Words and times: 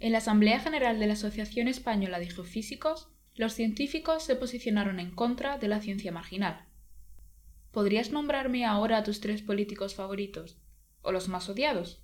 En 0.00 0.12
la 0.12 0.18
Asamblea 0.18 0.60
General 0.60 1.00
de 1.00 1.08
la 1.08 1.14
Asociación 1.14 1.66
Española 1.66 2.20
de 2.20 2.30
Geofísicos, 2.30 3.08
los 3.34 3.54
científicos 3.54 4.22
se 4.22 4.36
posicionaron 4.36 5.00
en 5.00 5.10
contra 5.10 5.58
de 5.58 5.66
la 5.66 5.80
ciencia 5.80 6.12
marginal. 6.12 6.66
¿Podrías 7.72 8.12
nombrarme 8.12 8.64
ahora 8.64 8.98
a 8.98 9.02
tus 9.02 9.20
tres 9.20 9.42
políticos 9.42 9.96
favoritos? 9.96 10.56
¿O 11.02 11.10
los 11.10 11.28
más 11.28 11.48
odiados? 11.48 12.00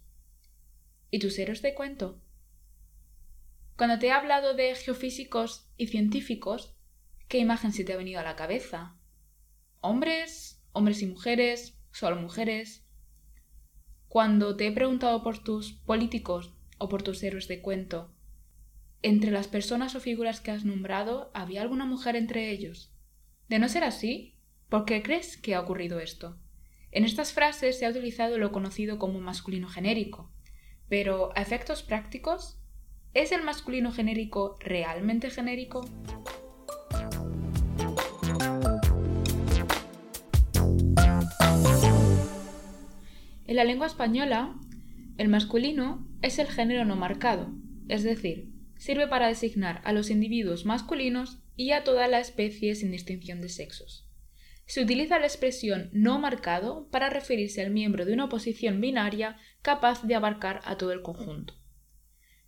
¿Y 1.12 1.20
tus 1.20 1.38
héroes 1.38 1.62
de 1.62 1.74
cuento? 1.74 2.20
Cuando 3.76 4.00
te 4.00 4.08
he 4.08 4.12
hablado 4.12 4.54
de 4.54 4.74
geofísicos 4.74 5.68
y 5.76 5.86
científicos, 5.86 6.76
¿qué 7.28 7.38
imagen 7.38 7.72
se 7.72 7.84
te 7.84 7.92
ha 7.92 7.96
venido 7.96 8.18
a 8.18 8.24
la 8.24 8.34
cabeza? 8.34 8.96
¿Hombres? 9.80 10.60
¿Hombres 10.72 11.00
y 11.02 11.06
mujeres? 11.06 11.78
¿Solo 11.92 12.16
mujeres? 12.16 12.84
Cuando 14.08 14.56
te 14.56 14.66
he 14.66 14.72
preguntado 14.72 15.22
por 15.22 15.42
tus 15.42 15.72
políticos 15.72 16.53
o 16.78 16.88
por 16.88 17.02
tus 17.02 17.22
héroes 17.22 17.48
de 17.48 17.60
cuento, 17.62 18.14
entre 19.06 19.30
las 19.30 19.48
personas 19.48 19.94
o 19.94 20.00
figuras 20.00 20.40
que 20.40 20.50
has 20.50 20.64
nombrado, 20.64 21.30
¿había 21.34 21.60
alguna 21.60 21.84
mujer 21.84 22.16
entre 22.16 22.50
ellos? 22.50 22.90
De 23.50 23.58
no 23.58 23.68
ser 23.68 23.84
así, 23.84 24.34
¿por 24.70 24.86
qué 24.86 25.02
crees 25.02 25.36
que 25.36 25.54
ha 25.54 25.60
ocurrido 25.60 26.00
esto? 26.00 26.38
En 26.90 27.04
estas 27.04 27.34
frases 27.34 27.78
se 27.78 27.84
ha 27.84 27.90
utilizado 27.90 28.38
lo 28.38 28.50
conocido 28.50 28.98
como 28.98 29.20
masculino 29.20 29.68
genérico, 29.68 30.32
pero 30.88 31.36
a 31.36 31.42
efectos 31.42 31.82
prácticos, 31.82 32.58
¿es 33.12 33.30
el 33.30 33.42
masculino 33.42 33.92
genérico 33.92 34.56
realmente 34.60 35.28
genérico? 35.28 35.84
En 43.46 43.56
la 43.56 43.64
lengua 43.64 43.86
española, 43.86 44.58
el 45.18 45.28
masculino 45.28 46.08
es 46.24 46.38
el 46.38 46.46
género 46.46 46.86
no 46.86 46.96
marcado, 46.96 47.52
es 47.86 48.02
decir, 48.02 48.48
sirve 48.78 49.06
para 49.06 49.28
designar 49.28 49.82
a 49.84 49.92
los 49.92 50.08
individuos 50.08 50.64
masculinos 50.64 51.42
y 51.54 51.72
a 51.72 51.84
toda 51.84 52.08
la 52.08 52.18
especie 52.18 52.74
sin 52.74 52.90
distinción 52.92 53.42
de 53.42 53.50
sexos. 53.50 54.08
Se 54.64 54.82
utiliza 54.82 55.18
la 55.18 55.26
expresión 55.26 55.90
no 55.92 56.18
marcado 56.18 56.88
para 56.88 57.10
referirse 57.10 57.60
al 57.60 57.70
miembro 57.70 58.06
de 58.06 58.14
una 58.14 58.24
oposición 58.24 58.80
binaria 58.80 59.36
capaz 59.60 60.02
de 60.02 60.14
abarcar 60.14 60.62
a 60.64 60.78
todo 60.78 60.92
el 60.92 61.02
conjunto. 61.02 61.60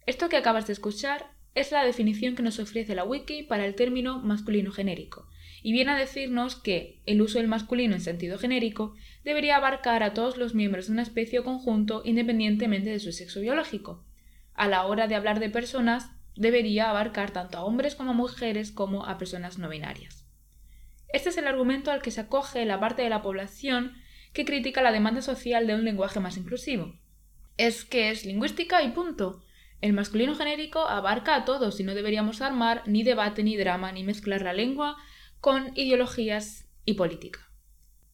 Esto 0.06 0.31
que 0.31 0.39
acabas 0.39 0.67
de 0.67 0.72
escuchar 0.72 1.33
es 1.55 1.70
la 1.70 1.84
definición 1.84 2.34
que 2.34 2.43
nos 2.43 2.59
ofrece 2.59 2.95
la 2.95 3.05
wiki 3.05 3.43
para 3.43 3.67
el 3.67 3.75
término 3.75 4.20
masculino 4.20 4.72
genérico, 4.72 5.28
y 5.67 5.72
viene 5.72 5.91
a 5.91 5.97
decirnos 5.97 6.55
que 6.55 7.03
el 7.06 7.20
uso 7.20 7.39
del 7.39 7.48
masculino 7.48 7.97
en 7.97 8.00
sentido 8.00 8.39
genérico 8.39 8.95
debería 9.25 9.56
abarcar 9.56 10.05
a 10.05 10.14
todos 10.14 10.36
los 10.36 10.55
miembros 10.55 10.86
de 10.86 10.92
una 10.92 11.03
especie 11.03 11.41
o 11.41 11.45
conjunto 11.45 12.03
independientemente 12.05 12.91
de 12.91 13.00
su 13.00 13.11
sexo 13.11 13.41
biológico. 13.41 14.05
A 14.55 14.69
la 14.69 14.87
hora 14.87 15.09
de 15.09 15.17
hablar 15.17 15.41
de 15.41 15.50
personas, 15.50 16.12
debería 16.37 16.89
abarcar 16.89 17.33
tanto 17.33 17.59
a 17.59 17.64
hombres 17.64 17.97
como 17.97 18.12
a 18.12 18.14
mujeres 18.14 18.70
como 18.70 19.06
a 19.06 19.19
personas 19.19 19.59
no 19.59 19.69
binarias. 19.69 20.25
Este 21.12 21.31
es 21.31 21.37
el 21.37 21.48
argumento 21.48 21.91
al 21.91 22.00
que 22.00 22.12
se 22.12 22.20
acoge 22.20 22.64
la 22.64 22.78
parte 22.78 23.03
de 23.03 23.11
la 23.11 23.22
población 23.22 23.97
que 24.33 24.44
critica 24.44 24.83
la 24.83 24.92
demanda 24.92 25.20
social 25.20 25.67
de 25.67 25.75
un 25.75 25.84
lenguaje 25.84 26.20
más 26.20 26.37
inclusivo. 26.37 26.94
Es 27.56 27.84
que 27.84 28.11
es 28.11 28.25
lingüística 28.25 28.84
y 28.84 28.92
punto. 28.92 29.42
El 29.81 29.94
masculino 29.94 30.37
genérico 30.37 30.87
abarca 30.87 31.34
a 31.34 31.44
todos 31.44 31.81
y 31.81 31.83
no 31.83 31.97
deberíamos 31.97 32.41
armar 32.41 32.84
ni 32.87 33.03
debate 33.03 33.42
ni 33.42 33.56
drama 33.56 33.91
ni 33.91 34.05
mezclar 34.05 34.42
la 34.42 34.53
lengua 34.53 34.97
con 35.47 35.70
ideologías 35.77 36.66
y 36.84 36.94
política. 36.94 37.52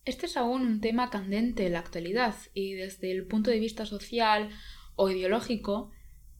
Este 0.05 0.27
es 0.27 0.37
aún 0.37 0.67
un 0.67 0.83
tema 0.83 1.09
candente 1.09 1.65
en 1.65 1.73
la 1.73 1.79
actualidad 1.79 2.35
y 2.53 2.75
desde 2.75 3.11
el 3.11 3.27
punto 3.27 3.51
de 3.51 3.59
vista 3.59 3.87
social 3.87 4.51
o 4.97 5.09
ideológico, 5.09 5.91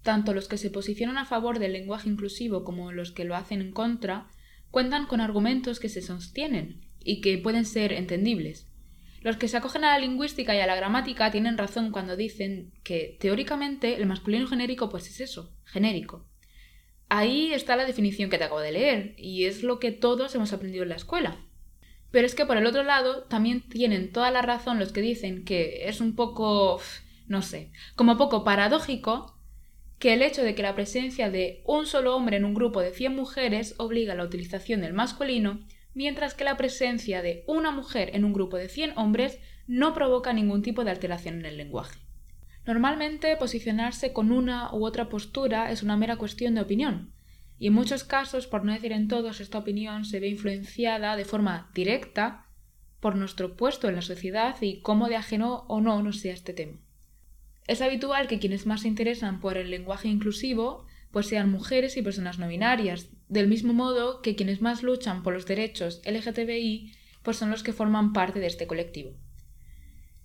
tanto 0.03 0.35
los 0.35 0.49
que 0.49 0.59
se 0.59 0.69
posicionan 0.69 1.17
a 1.17 1.25
favor 1.25 1.61
del 1.61 1.73
lenguaje 1.73 2.11
inclusivo 2.11 2.63
como 2.63 2.93
los 2.93 3.11
que 3.11 3.25
lo 3.25 3.35
hacen 3.35 3.63
en 3.63 3.73
contra 3.73 4.29
cuentan 4.71 5.07
con 5.07 5.23
argumentos 5.23 5.81
que 5.81 5.89
se 5.89 6.03
sostienen 6.03 6.83
y 7.03 7.23
que 7.23 7.39
pueden 7.39 7.65
ser 7.65 7.95
entendibles. 7.95 8.69
Los 9.23 9.39
que 9.39 9.49
se 9.49 9.57
acogen 9.57 9.85
a 9.85 9.93
la 9.93 9.99
lingüística 9.99 10.55
y 10.55 10.61
a 10.61 10.67
la 10.67 10.77
gramática 10.77 11.31
tienen 11.31 11.57
razón 11.57 11.91
cuando 11.91 12.17
dicen 12.17 12.71
que 12.85 13.17
teóricamente 13.19 13.97
el 13.97 14.05
masculino 14.05 14.47
genérico 14.47 14.91
pues 14.91 15.09
es 15.09 15.21
eso, 15.21 15.57
genérico. 15.65 16.29
Ahí 17.15 17.53
está 17.53 17.77
la 17.77 17.85
definición 17.85 18.31
que 18.31 18.39
te 18.39 18.45
acabo 18.45 18.63
de 18.63 18.73
leer, 18.73 19.15
y 19.19 19.45
es 19.45 19.63
lo 19.63 19.79
que 19.79 19.93
todos 19.93 20.35
hemos 20.35 20.55
aprendido 20.55 20.85
en 20.85 20.89
la 20.89 20.95
escuela. 20.95 21.37
Pero 22.11 22.25
es 22.25 22.35
que 22.35 22.47
por 22.47 22.57
el 22.57 22.65
otro 22.65 22.85
lado 22.85 23.25
también 23.25 23.61
tienen 23.69 24.13
toda 24.13 24.31
la 24.31 24.41
razón 24.41 24.79
los 24.79 24.93
que 24.93 25.03
dicen 25.03 25.45
que 25.45 25.91
es 25.91 26.01
un 26.01 26.17
poco, 26.17 26.81
no 27.29 27.43
sé, 27.43 27.71
como 27.97 28.17
poco 28.17 28.45
paradójico 28.45 29.37
que 29.99 30.15
el 30.15 30.23
hecho 30.23 30.43
de 30.43 30.55
que 30.55 30.63
la 30.63 30.75
presencia 30.75 31.29
de 31.29 31.63
un 31.67 31.87
solo 31.87 32.17
hombre 32.17 32.39
en 32.39 32.47
un 32.47 32.55
grupo 32.55 32.81
de 32.81 32.93
100 32.93 33.15
mujeres 33.15 33.75
obliga 33.77 34.15
a 34.15 34.17
la 34.17 34.25
utilización 34.25 34.81
del 34.81 34.95
masculino, 34.95 35.61
mientras 35.93 36.33
que 36.33 36.45
la 36.45 36.57
presencia 36.57 37.21
de 37.21 37.45
una 37.47 37.73
mujer 37.73 38.13
en 38.15 38.25
un 38.25 38.33
grupo 38.33 38.57
de 38.57 38.71
100 38.71 38.97
hombres 38.97 39.39
no 39.67 39.93
provoca 39.93 40.33
ningún 40.33 40.63
tipo 40.63 40.83
de 40.83 40.93
alteración 40.93 41.41
en 41.41 41.45
el 41.45 41.59
lenguaje. 41.59 42.02
Normalmente 42.67 43.37
posicionarse 43.37 44.13
con 44.13 44.31
una 44.31 44.73
u 44.75 44.85
otra 44.85 45.09
postura 45.09 45.73
es 45.73 45.83
una 45.83 45.97
mera 45.97 46.17
cuestión 46.17 46.55
de 46.55 46.61
opinión, 46.61 47.13
y 47.59 47.69
en 47.69 47.75
muchos 47.75 48.03
casos, 48.03 48.49
por 48.49 48.65
no 48.65 48.73
decir 48.73 48.91
en 48.91 49.07
todos, 49.07 49.41
esta 49.41 49.59
opinión 49.59 50.05
se 50.05 50.19
ve 50.19 50.27
influenciada 50.29 51.15
de 51.15 51.25
forma 51.25 51.71
directa 51.75 52.47
por 52.99 53.15
nuestro 53.15 53.57
puesto 53.57 53.89
en 53.89 53.95
la 53.95 54.03
sociedad 54.03 54.57
y 54.61 54.81
cómo 54.81 55.09
de 55.09 55.15
ajeno 55.15 55.65
o 55.69 55.81
no 55.81 56.03
nos 56.03 56.19
sea 56.19 56.35
este 56.35 56.55
tema. 56.55 56.79
Es 57.69 57.81
habitual 57.81 58.27
que 58.27 58.41
quienes 58.41 58.67
más 58.67 58.83
se 58.83 58.89
interesan 58.89 59.41
por 59.41 59.57
el 59.57 59.71
lenguaje 59.71 60.09
inclusivo 60.09 60.87
pues 61.13 61.27
sean 61.27 61.51
mujeres 61.51 61.97
y 61.97 62.03
personas 62.03 62.39
no 62.39 62.49
binarias, 62.49 63.11
del 63.29 63.47
mismo 63.47 63.75
modo 63.75 64.23
que 64.23 64.35
quienes 64.35 64.61
más 64.61 64.83
luchan 64.83 65.23
por 65.23 65.35
los 65.35 65.47
derechos 65.47 66.03
LGTBI 66.05 66.93
pues 67.23 67.37
son 67.37 67.51
los 67.51 67.63
que 67.63 67.73
forman 67.73 68.13
parte 68.13 68.41
de 68.41 68.47
este 68.47 68.67
colectivo. 68.67 69.13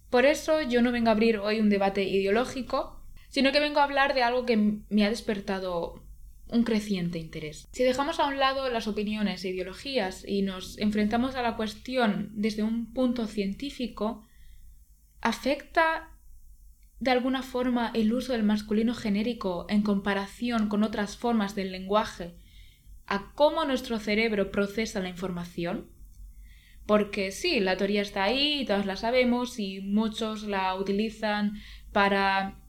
Por 0.09 0.25
eso 0.25 0.61
yo 0.61 0.81
no 0.81 0.91
vengo 0.91 1.09
a 1.09 1.11
abrir 1.11 1.37
hoy 1.37 1.59
un 1.59 1.69
debate 1.69 2.03
ideológico, 2.03 3.01
sino 3.29 3.51
que 3.51 3.59
vengo 3.59 3.79
a 3.79 3.83
hablar 3.83 4.13
de 4.13 4.23
algo 4.23 4.45
que 4.45 4.57
me 4.89 5.05
ha 5.05 5.09
despertado 5.09 6.03
un 6.49 6.63
creciente 6.63 7.19
interés. 7.19 7.67
Si 7.73 7.83
dejamos 7.83 8.19
a 8.19 8.27
un 8.27 8.37
lado 8.37 8.69
las 8.69 8.87
opiniones 8.87 9.43
e 9.43 9.49
ideologías 9.49 10.23
y 10.25 10.41
nos 10.41 10.77
enfrentamos 10.77 11.35
a 11.35 11.41
la 11.41 11.57
cuestión 11.57 12.31
desde 12.33 12.63
un 12.63 12.93
punto 12.93 13.27
científico, 13.27 14.25
¿afecta 15.19 16.09
de 16.99 17.11
alguna 17.11 17.43
forma 17.43 17.91
el 17.93 18.13
uso 18.13 18.31
del 18.31 18.43
masculino 18.43 18.95
genérico 18.95 19.67
en 19.69 19.81
comparación 19.81 20.69
con 20.69 20.83
otras 20.83 21.17
formas 21.17 21.53
del 21.53 21.71
lenguaje 21.71 22.35
a 23.05 23.33
cómo 23.33 23.65
nuestro 23.65 23.99
cerebro 23.99 24.51
procesa 24.51 24.99
la 24.99 25.09
información? 25.09 25.89
Porque 26.87 27.31
sí, 27.31 27.59
la 27.59 27.75
teoría 27.75 28.01
está 28.01 28.23
ahí, 28.23 28.65
todos 28.65 28.85
la 28.85 28.95
sabemos 28.95 29.59
y 29.59 29.81
muchos 29.81 30.43
la 30.43 30.73
utilizan 30.75 31.53
para, 31.91 32.61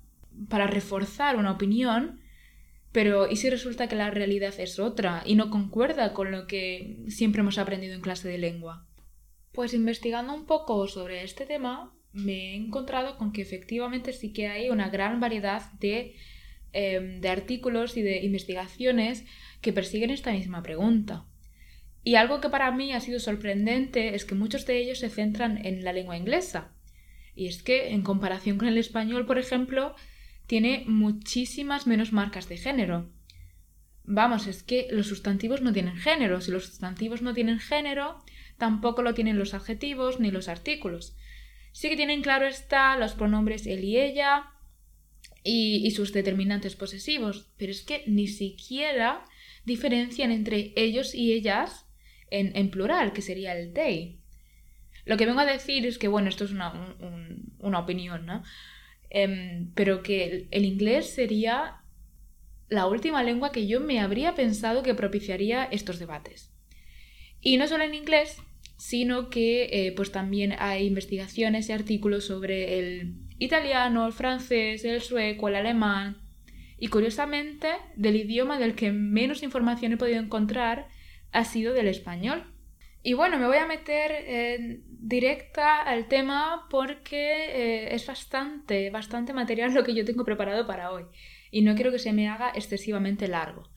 para 0.49 0.67
reforzar 0.67 1.37
una 1.37 1.53
opinión, 1.53 2.21
pero 2.91 3.31
¿y 3.31 3.37
si 3.37 3.49
resulta 3.49 3.87
que 3.89 3.95
la 3.95 4.11
realidad 4.11 4.53
es 4.59 4.81
otra 4.81 5.23
y 5.25 5.37
no 5.37 5.51
concuerda 5.51 6.15
con 6.15 6.33
lo 6.33 6.49
que 6.49 7.05
siempre 7.07 7.43
hemos 7.43 7.59
aprendido 7.59 7.95
en 7.95 8.01
clase 8.01 8.29
de 8.29 8.39
lengua? 8.39 8.89
Pues 9.53 9.73
investigando 9.73 10.35
un 10.35 10.47
poco 10.47 10.89
sobre 10.89 11.23
este 11.23 11.47
tema, 11.47 11.95
me 12.13 12.53
he 12.53 12.57
encontrado 12.57 13.19
con 13.19 13.33
que 13.33 13.43
efectivamente 13.43 14.13
sí 14.13 14.33
que 14.33 14.49
hay 14.49 14.71
una 14.71 14.89
gran 14.89 15.21
variedad 15.21 15.71
de, 15.75 16.17
em, 16.73 17.21
de 17.21 17.29
artículos 17.29 17.97
y 17.97 18.03
de 18.03 18.25
investigaciones 18.25 19.25
que 19.61 19.73
persiguen 19.73 20.11
esta 20.11 20.33
misma 20.33 20.63
pregunta. 20.63 21.27
Y 22.09 22.15
algo 22.15 22.41
que 22.41 22.49
para 22.49 22.71
mí 22.71 22.95
ha 22.95 23.01
sido 23.01 23.21
sorprendente 23.21 24.15
es 24.15 24.25
que 24.25 24.35
muchos 24.35 24.65
de 24.65 24.79
ellos 24.79 24.99
se 24.99 25.11
centran 25.11 25.67
en 25.67 25.85
la 25.85 25.93
lengua 25.93 26.17
inglesa. 26.17 26.73
Y 27.35 27.49
es 27.49 27.63
que, 27.63 27.91
en 27.91 28.01
comparación 28.01 28.57
con 28.57 28.67
el 28.67 28.79
español, 28.79 29.27
por 29.27 29.37
ejemplo, 29.37 29.95
tiene 30.47 30.85
muchísimas 30.87 31.87
menos 31.87 32.15
marcas 32.15 32.49
de 32.49 32.57
género. 32.57 33.11
Vamos, 34.05 34.47
es 34.47 34.63
que 34.63 34.89
los 34.91 35.07
sustantivos 35.07 35.61
no 35.61 35.75
tienen 35.75 35.99
género. 35.99 36.41
Si 36.41 36.51
los 36.51 36.65
sustantivos 36.65 37.21
no 37.21 37.35
tienen 37.35 37.59
género, 37.59 38.25
tampoco 38.57 39.03
lo 39.03 39.13
tienen 39.13 39.39
los 39.39 39.53
adjetivos 39.53 40.19
ni 40.19 40.31
los 40.31 40.49
artículos. 40.49 41.15
Sí 41.73 41.91
que 41.91 41.97
tienen 41.97 42.23
claro 42.23 42.47
está 42.47 42.97
los 42.97 43.13
pronombres 43.13 43.67
él 43.67 43.85
y 43.85 43.99
ella 43.99 44.47
y, 45.45 45.87
y 45.87 45.91
sus 45.91 46.15
determinantes 46.15 46.75
posesivos, 46.75 47.51
pero 47.59 47.71
es 47.71 47.83
que 47.83 48.05
ni 48.07 48.29
siquiera 48.29 49.27
diferencian 49.67 50.31
entre 50.31 50.73
ellos 50.75 51.15
y 51.15 51.35
ellas 51.35 51.85
en, 52.31 52.71
plural, 52.71 53.13
que 53.13 53.23
sería 53.23 53.59
el 53.59 53.73
they. 53.73 54.21
Lo 55.05 55.17
que 55.17 55.27
vengo 55.27 55.41
a 55.41 55.47
decir 55.47 55.87
es 55.87 55.99
que, 55.99 56.09
bueno, 56.09 56.29
esto 56.29 56.45
es 56.45 56.51
una, 56.51 56.97
una 57.59 57.79
opinión. 57.79 58.43
Em, 59.11 59.73
pero 59.75 60.03
que 60.03 60.49
el, 60.51 60.65
inglés 60.65 61.11
sería 61.11 61.77
la 62.69 62.87
última 62.87 63.23
lengua 63.23 63.53
que 63.53 63.67
yo 63.67 63.81
me 63.81 64.01
habría 64.01 64.35
pensado 64.35 64.83
que 64.83 64.95
propiciaría 64.95 65.65
estos 65.65 65.99
debates. 65.99 66.53
Y 67.41 67.57
no 67.57 67.67
solo 67.67 67.85
en 67.85 67.95
inglés, 67.95 68.37
sino 68.77 69.31
que 69.31 69.69
eh, 69.73 69.93
pues 69.93 70.13
también 70.13 70.55
hay 70.59 70.87
investigaciones 70.87 71.69
y 71.69 71.73
artículos 71.73 72.25
sobre 72.27 72.79
el 72.79 73.15
italiano, 73.39 74.07
el 74.07 74.13
francés, 74.13 74.85
el 74.85 75.01
sueco, 75.01 75.49
el 75.49 75.55
alemán 75.55 76.19
Y 76.79 76.89
curiosamente, 76.89 77.69
del 77.97 78.17
idioma 78.17 78.59
del 78.59 78.75
que 78.75 78.93
menos 78.93 79.43
información 79.43 79.93
he 79.93 79.97
podido 79.97 80.21
encontrar 80.21 80.89
ha 81.33 81.45
sido 81.45 81.75
del 81.75 81.89
español. 81.89 82.55
Y 83.03 83.15
bueno, 83.15 83.39
me 83.39 83.47
voy 83.47 83.59
a 83.59 83.67
meter 83.67 84.11
eh, 84.13 84.81
directa 84.89 85.81
al 85.83 86.09
tema 86.09 86.67
porque 86.69 87.87
eh, 87.87 87.95
es 87.95 88.07
bastante, 88.07 88.91
bastante 88.91 89.33
material 89.33 89.73
lo 89.73 89.85
que 89.85 89.95
yo 89.95 90.05
tengo 90.05 90.25
preparado 90.25 90.67
para 90.67 90.91
hoy 90.91 91.05
y 91.51 91.63
no 91.63 91.75
quiero 91.75 91.93
que 91.93 91.99
se 91.99 92.13
me 92.13 92.29
haga 92.29 92.51
excesivamente 92.55 93.29
largo. 93.29 93.71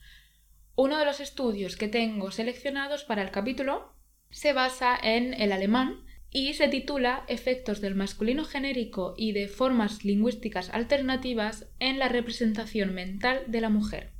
Uno 0.74 0.98
de 0.98 1.04
los 1.04 1.20
estudios 1.20 1.76
que 1.76 1.88
tengo 1.88 2.30
seleccionados 2.30 3.04
para 3.04 3.22
el 3.22 3.30
capítulo 3.30 3.94
se 4.30 4.52
basa 4.52 4.98
en 5.00 5.34
el 5.34 5.52
alemán 5.52 6.04
y 6.30 6.54
se 6.54 6.68
titula 6.68 7.24
Efectos 7.28 7.80
del 7.80 7.94
masculino 7.94 8.44
genérico 8.44 9.14
y 9.16 9.32
de 9.32 9.48
formas 9.48 10.04
lingüísticas 10.04 10.70
alternativas 10.70 11.70
en 11.78 11.98
la 11.98 12.08
representación 12.08 12.94
mental 12.94 13.44
de 13.48 13.60
la 13.60 13.68
mujer. 13.68 14.12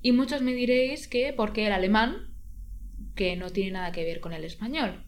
Y 0.00 0.12
muchos 0.12 0.42
me 0.42 0.54
diréis 0.54 1.08
que 1.08 1.32
porque 1.32 1.66
el 1.66 1.72
alemán, 1.72 2.34
que 3.14 3.36
no 3.36 3.50
tiene 3.50 3.72
nada 3.72 3.92
que 3.92 4.04
ver 4.04 4.20
con 4.20 4.32
el 4.32 4.44
español. 4.44 5.04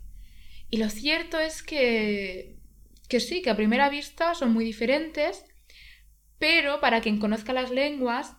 Y 0.69 0.79
lo 0.79 0.89
cierto 0.89 1.39
es 1.39 1.63
que, 1.63 2.59
que 3.09 3.21
sí, 3.21 3.43
que 3.43 3.51
a 3.51 3.57
primera 3.57 3.89
vista 3.89 4.35
son 4.35 4.53
muy 4.53 4.65
diferentes, 4.65 5.45
pero 6.39 6.81
para 6.81 7.01
quien 7.01 7.19
conozca 7.19 7.53
las 7.53 7.71
lenguas, 7.71 8.37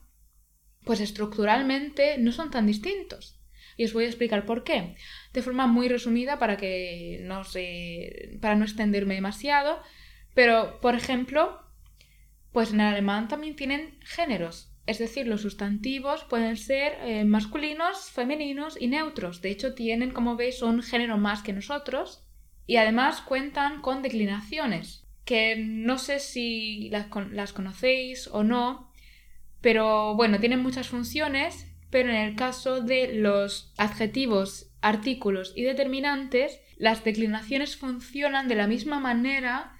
pues 0.84 1.00
estructuralmente 1.00 2.18
no 2.18 2.32
son 2.32 2.52
tan 2.52 2.68
distintos. 2.68 3.40
Y 3.78 3.86
os 3.86 3.94
voy 3.94 4.06
a 4.06 4.08
explicar 4.08 4.46
por 4.46 4.64
qué. 4.64 4.96
De 5.34 5.42
forma 5.42 5.68
muy 5.68 5.88
resumida 5.88 6.40
para 6.40 6.58
que 6.58 7.20
no 7.24 7.44
se, 7.44 8.38
para 8.42 8.56
no 8.56 8.66
extenderme 8.66 9.16
demasiado. 9.16 9.82
Pero, 10.34 10.80
por 10.82 10.96
ejemplo, 10.96 11.60
pues 12.52 12.72
en 12.74 12.82
el 12.82 12.88
alemán 12.88 13.28
también 13.28 13.56
tienen 13.56 13.98
géneros. 14.02 14.71
Es 14.86 14.98
decir, 14.98 15.28
los 15.28 15.42
sustantivos 15.42 16.24
pueden 16.24 16.58
ser 16.58 16.98
eh, 17.02 17.24
masculinos, 17.24 18.10
femeninos 18.12 18.78
y 18.80 18.88
neutros. 18.88 19.42
De 19.42 19.52
hecho, 19.52 19.74
tienen, 19.74 20.12
como 20.12 20.36
veis, 20.36 20.62
un 20.62 20.82
género 20.82 21.18
más 21.18 21.44
que 21.44 21.54
nosotros. 21.54 22.26
Y 22.66 22.78
además 22.78 23.22
cuentan 23.22 23.82
con 23.82 24.02
declinaciones, 24.02 25.06
que 25.26 25.56
no 25.58 25.98
sé 25.98 26.20
si 26.20 26.90
las, 26.90 27.08
conocéis 27.54 28.28
o 28.28 28.44
no, 28.44 28.92
pero 29.62 30.16
bueno, 30.16 30.40
tienen 30.40 30.62
muchas 30.62 30.88
funciones, 30.88 31.68
pero 31.90 32.10
en 32.10 32.16
el 32.16 32.36
caso 32.36 32.82
de 32.82 33.14
los 33.14 33.74
adjetivos, 33.78 34.72
artículos 34.82 35.54
y 35.56 35.64
determinantes, 35.64 36.60
las 36.78 37.04
declinaciones 37.04 37.78
funcionan 37.78 38.48
de 38.48 38.56
la 38.56 38.68
misma 38.68 39.00
manera 39.00 39.78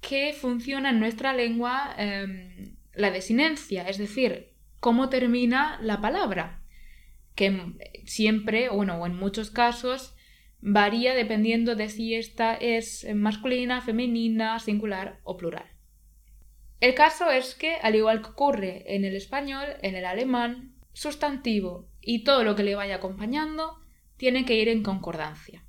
que 0.00 0.32
funciona 0.32 0.90
en 0.90 1.00
nuestra 1.00 1.32
lengua 1.32 1.94
em, 1.98 2.71
la 2.94 3.10
desinencia, 3.10 3.88
es 3.88 3.98
decir, 3.98 4.52
cómo 4.80 5.08
termina 5.08 5.78
la 5.82 6.00
palabra, 6.00 6.62
que 7.34 7.74
siempre, 8.04 8.68
bueno, 8.68 8.96
o 8.96 9.06
en 9.06 9.16
muchos 9.16 9.50
casos, 9.50 10.14
varía 10.60 11.14
dependiendo 11.14 11.74
de 11.74 11.88
si 11.88 12.14
esta 12.14 12.54
es 12.54 13.06
masculina, 13.14 13.80
femenina, 13.80 14.58
singular 14.58 15.20
o 15.24 15.36
plural. 15.36 15.66
El 16.80 16.94
caso 16.94 17.30
es 17.30 17.54
que, 17.54 17.76
al 17.76 17.94
igual 17.94 18.22
que 18.22 18.30
ocurre 18.30 18.94
en 18.94 19.04
el 19.04 19.14
español, 19.14 19.66
en 19.82 19.94
el 19.94 20.04
alemán, 20.04 20.74
sustantivo 20.92 21.88
y 22.00 22.24
todo 22.24 22.44
lo 22.44 22.56
que 22.56 22.64
le 22.64 22.74
vaya 22.74 22.96
acompañando 22.96 23.78
tiene 24.16 24.44
que 24.44 24.54
ir 24.54 24.68
en 24.68 24.82
concordancia. 24.82 25.64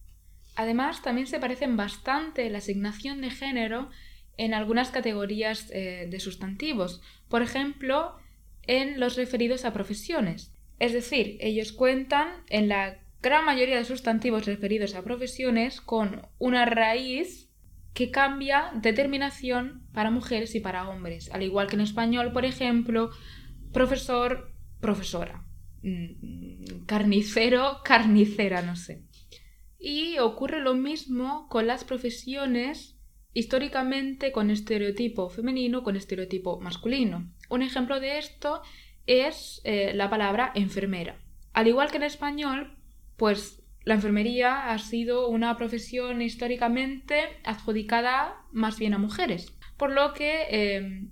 Además, 0.56 1.02
también 1.02 1.28
se 1.28 1.40
parecen 1.40 1.78
bastante 1.78 2.50
la 2.50 2.60
asignación 2.60 3.22
de 3.22 3.32
género 3.32 3.90
en 4.38 4.54
algunas 4.54 4.90
categorías 4.90 5.70
eh, 5.72 6.08
de 6.10 6.20
sustantivos, 6.20 7.02
por 7.30 7.42
ejemplo, 7.42 8.18
en 8.64 9.00
los 9.00 9.16
referidos 9.16 9.66
a 9.66 9.74
profesiones. 9.74 10.54
Es 10.80 10.94
decir, 10.94 11.38
ellos 11.40 11.72
cuentan 11.72 12.44
en 12.50 12.68
la 12.68 13.00
gran 13.22 13.46
mayoría 13.46 13.78
de 13.78 13.86
sustantivos 13.86 14.46
referidos 14.46 14.96
a 14.96 15.04
profesiones 15.04 15.82
con 15.82 16.28
una 16.40 16.66
raíz 16.66 17.50
que 17.94 18.12
cambia 18.12 18.72
determinación 18.76 19.88
para 19.94 20.12
mujeres 20.12 20.56
y 20.56 20.60
para 20.60 20.90
hombres, 20.90 21.30
al 21.32 21.44
igual 21.44 21.68
que 21.68 21.76
en 21.76 21.82
español, 21.82 22.32
por 22.34 22.44
ejemplo, 22.44 23.12
profesor, 23.72 24.52
profesora, 24.82 25.46
mm, 25.84 26.86
carnicero, 26.86 27.82
carnicera, 27.84 28.62
no 28.62 28.76
sé. 28.76 29.04
Y 29.78 30.18
ocurre 30.20 30.60
lo 30.60 30.74
mismo 30.74 31.48
con 31.50 31.68
las 31.68 31.84
profesiones 31.84 32.93
históricamente 33.34 34.32
con 34.32 34.50
estereotipo 34.50 35.30
femenino, 35.30 35.84
con 35.84 35.96
estereotipo 35.96 36.60
masculino. 36.60 37.32
Un 37.50 37.62
ejemplo 37.62 38.00
de 38.00 38.20
esto 38.20 38.62
es 39.06 39.62
eh, 39.64 39.94
la 39.96 40.10
palabra 40.10 40.52
enfermera. 40.56 41.18
Al 41.54 41.68
igual 41.68 41.92
que 41.92 41.98
en 41.98 42.04
español, 42.04 42.78
pues 43.18 43.64
la 43.84 43.96
enfermería 43.96 44.72
ha 44.72 44.80
sido 44.80 45.28
una 45.28 45.58
profesión 45.58 46.22
históricamente 46.22 47.22
adjudicada 47.44 48.36
más 48.52 48.80
bien 48.80 48.94
a 48.94 48.98
mujeres, 48.98 49.54
por 49.78 49.92
lo 49.92 50.14
que 50.14 50.48
em, 50.50 51.12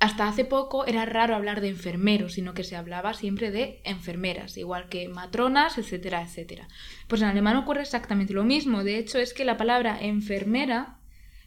hasta 0.00 0.28
hace 0.28 0.44
poco 0.44 0.86
era 0.86 1.06
raro 1.06 1.34
hablar 1.34 1.60
de 1.60 1.68
enfermeros, 1.68 2.34
sino 2.34 2.54
que 2.54 2.62
se 2.62 2.76
hablaba 2.76 3.14
siempre 3.14 3.50
de 3.50 3.80
enfermeras, 3.84 4.56
igual 4.56 4.88
que 4.88 5.08
matronas, 5.08 5.78
etcétera, 5.78 6.22
etcétera. 6.22 6.68
Pues 7.08 7.22
en 7.22 7.28
alemán 7.28 7.56
ocurre 7.56 7.82
exactamente 7.82 8.34
lo 8.34 8.44
mismo. 8.44 8.84
De 8.84 8.98
hecho, 8.98 9.18
es 9.18 9.34
que 9.34 9.44
la 9.44 9.56
palabra 9.56 9.98
enfermera, 10.00 10.97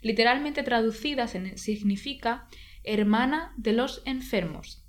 literalmente 0.01 0.63
traducida, 0.63 1.27
significa 1.27 2.47
hermana 2.83 3.53
de 3.57 3.73
los 3.73 4.01
enfermos. 4.05 4.85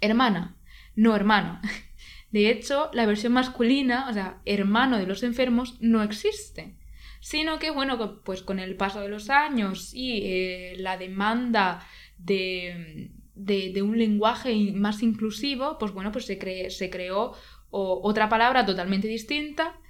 Hermana, 0.00 0.56
no 0.94 1.14
hermano. 1.14 1.60
De 2.30 2.50
hecho, 2.50 2.90
la 2.92 3.06
versión 3.06 3.32
masculina, 3.32 4.08
o 4.08 4.12
sea, 4.12 4.40
hermano 4.44 4.98
de 4.98 5.06
los 5.06 5.22
enfermos, 5.22 5.76
no 5.80 6.02
existe. 6.02 6.76
Sino 7.20 7.58
que, 7.58 7.70
bueno, 7.70 8.22
pues 8.24 8.42
con 8.42 8.58
el 8.58 8.76
paso 8.76 9.00
de 9.00 9.08
los 9.08 9.30
años 9.30 9.94
y 9.94 10.22
eh, 10.24 10.74
la 10.78 10.98
demanda 10.98 11.86
de, 12.18 13.10
un 13.82 13.98
lenguaje 13.98 14.72
más 14.72 15.02
inclusivo, 15.02 15.78
pues 15.78 15.92
bueno, 15.92 16.10
pues 16.12 16.26
se, 16.26 16.70
se 16.70 16.90
creó 16.90 17.34
otra 17.70 18.28
palabra 18.28 18.66
totalmente 18.66 19.08
distinta 19.08 19.80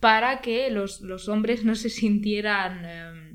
para 0.00 0.42
que 0.42 0.68
los, 0.70 1.28
hombres 1.28 1.64
no 1.64 1.74
se 1.74 1.88
sintieran 1.88 2.84
em, 2.84 3.33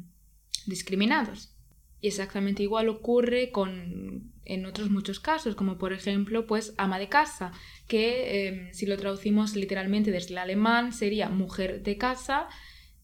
discriminados. 0.69 1.56
Y 2.01 2.07
exactamente 2.07 2.63
igual 2.63 2.88
ocurre 2.88 3.51
con, 3.51 4.31
en 4.45 4.66
otros 4.66 4.89
muchos 4.89 5.19
casos, 5.19 5.56
como 5.56 5.77
por 5.77 5.92
ejemplo, 5.92 6.48
pues 6.48 6.74
ama 6.77 6.98
de 6.98 7.10
casa, 7.10 7.51
que 7.88 8.47
em, 8.47 8.73
si 8.73 8.85
lo 8.85 8.95
traducimos 8.95 9.56
literalmente 9.56 10.11
desde 10.11 10.31
el 10.31 10.38
alemán 10.38 10.94
sería 10.94 11.30
mujer 11.30 11.83
de 11.83 11.97
casa 11.97 12.47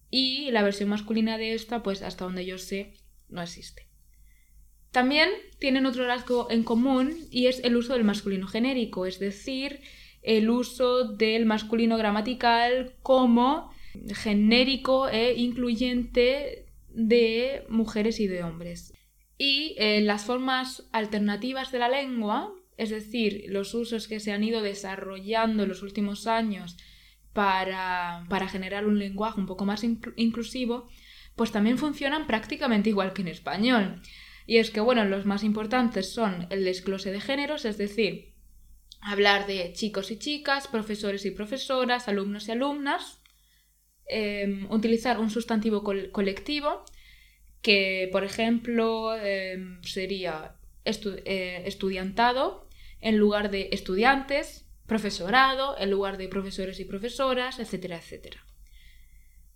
y 0.10 0.50
la 0.52 0.64
versión 0.64 0.90
masculina 0.90 1.38
de 1.38 1.54
esta, 1.54 1.84
pues 1.84 2.02
hasta 2.02 2.24
donde 2.24 2.46
yo 2.46 2.58
sé, 2.58 2.94
no 3.28 3.42
existe. 3.42 3.90
También 4.92 5.30
tienen 5.60 5.86
otro 5.86 6.08
rasgo 6.08 6.48
en 6.50 6.64
común 6.64 7.18
y 7.30 7.48
es 7.48 7.60
el 7.66 7.76
uso 7.76 7.94
del 7.94 8.06
masculino 8.06 8.48
genérico, 8.48 9.06
es 9.06 9.20
decir, 9.20 9.82
el 10.22 10.50
uso 10.50 11.04
del 11.04 11.46
masculino 11.46 11.98
gramatical 11.98 12.96
como 13.04 13.72
genérico 14.14 15.10
e 15.10 15.34
incluyente 15.34 16.65
de 16.96 17.66
mujeres 17.70 18.20
y 18.20 18.28
de 18.28 18.44
hombres. 18.44 18.94
Y 19.38 19.76
eh, 19.78 20.02
las 20.02 20.24
formas 20.24 20.88
alternativas 20.92 21.72
de 21.72 21.80
la 21.80 21.90
lengua, 21.90 22.54
es 22.78 22.90
decir, 22.90 23.46
los 23.50 23.74
usos 23.74 24.08
que 24.08 24.20
se 24.20 24.32
han 24.32 24.44
ido 24.44 24.62
desarrollando 24.62 25.64
en 25.64 25.70
los 25.70 25.84
últimos 25.84 26.26
años 26.26 26.78
para, 27.34 28.26
generar 28.50 28.88
un 28.88 28.98
lenguaje 28.98 29.40
un 29.40 29.46
poco 29.46 29.66
más 29.66 29.84
inclusivo, 29.84 30.88
pues 31.36 31.52
también 31.52 31.78
funcionan 31.78 32.28
prácticamente 32.28 32.90
igual 32.90 33.12
que 33.12 33.24
en 33.24 33.28
español. 33.28 34.02
Y 34.48 34.58
es 34.58 34.72
que, 34.72 34.80
bueno, 34.80 35.04
los 35.04 35.26
más 35.26 35.44
importantes 35.44 36.14
son 36.14 36.48
el 36.50 36.64
desglose 36.64 37.12
de 37.12 37.20
géneros, 37.20 37.66
es 37.66 37.78
decir, 37.78 38.36
hablar 39.02 39.48
de 39.48 39.74
chicos 39.74 40.12
y 40.12 40.18
chicas, 40.18 40.68
profesores 40.68 41.26
y 41.26 41.32
profesoras, 41.32 42.08
alumnos 42.08 42.48
y 42.48 42.52
alumnas, 42.52 43.22
em, 44.08 44.68
utilizar 44.72 45.20
un 45.20 45.30
sustantivo 45.30 45.84
colectivo, 46.12 46.84
que, 47.62 48.10
por 48.12 48.24
ejemplo, 48.24 49.16
em, 49.16 49.82
sería 49.84 50.56
eh, 50.86 51.64
estudiantado, 51.66 52.68
en 53.02 53.18
lugar 53.18 53.50
de 53.50 53.70
estudiantes, 53.72 54.66
profesorado 54.86 55.76
en 55.80 55.90
lugar 55.90 56.18
de 56.18 56.28
profesores 56.28 56.80
y 56.80 56.86
profesoras, 56.86 57.60
etcétera, 57.60 57.98
etcétera. 57.98 58.46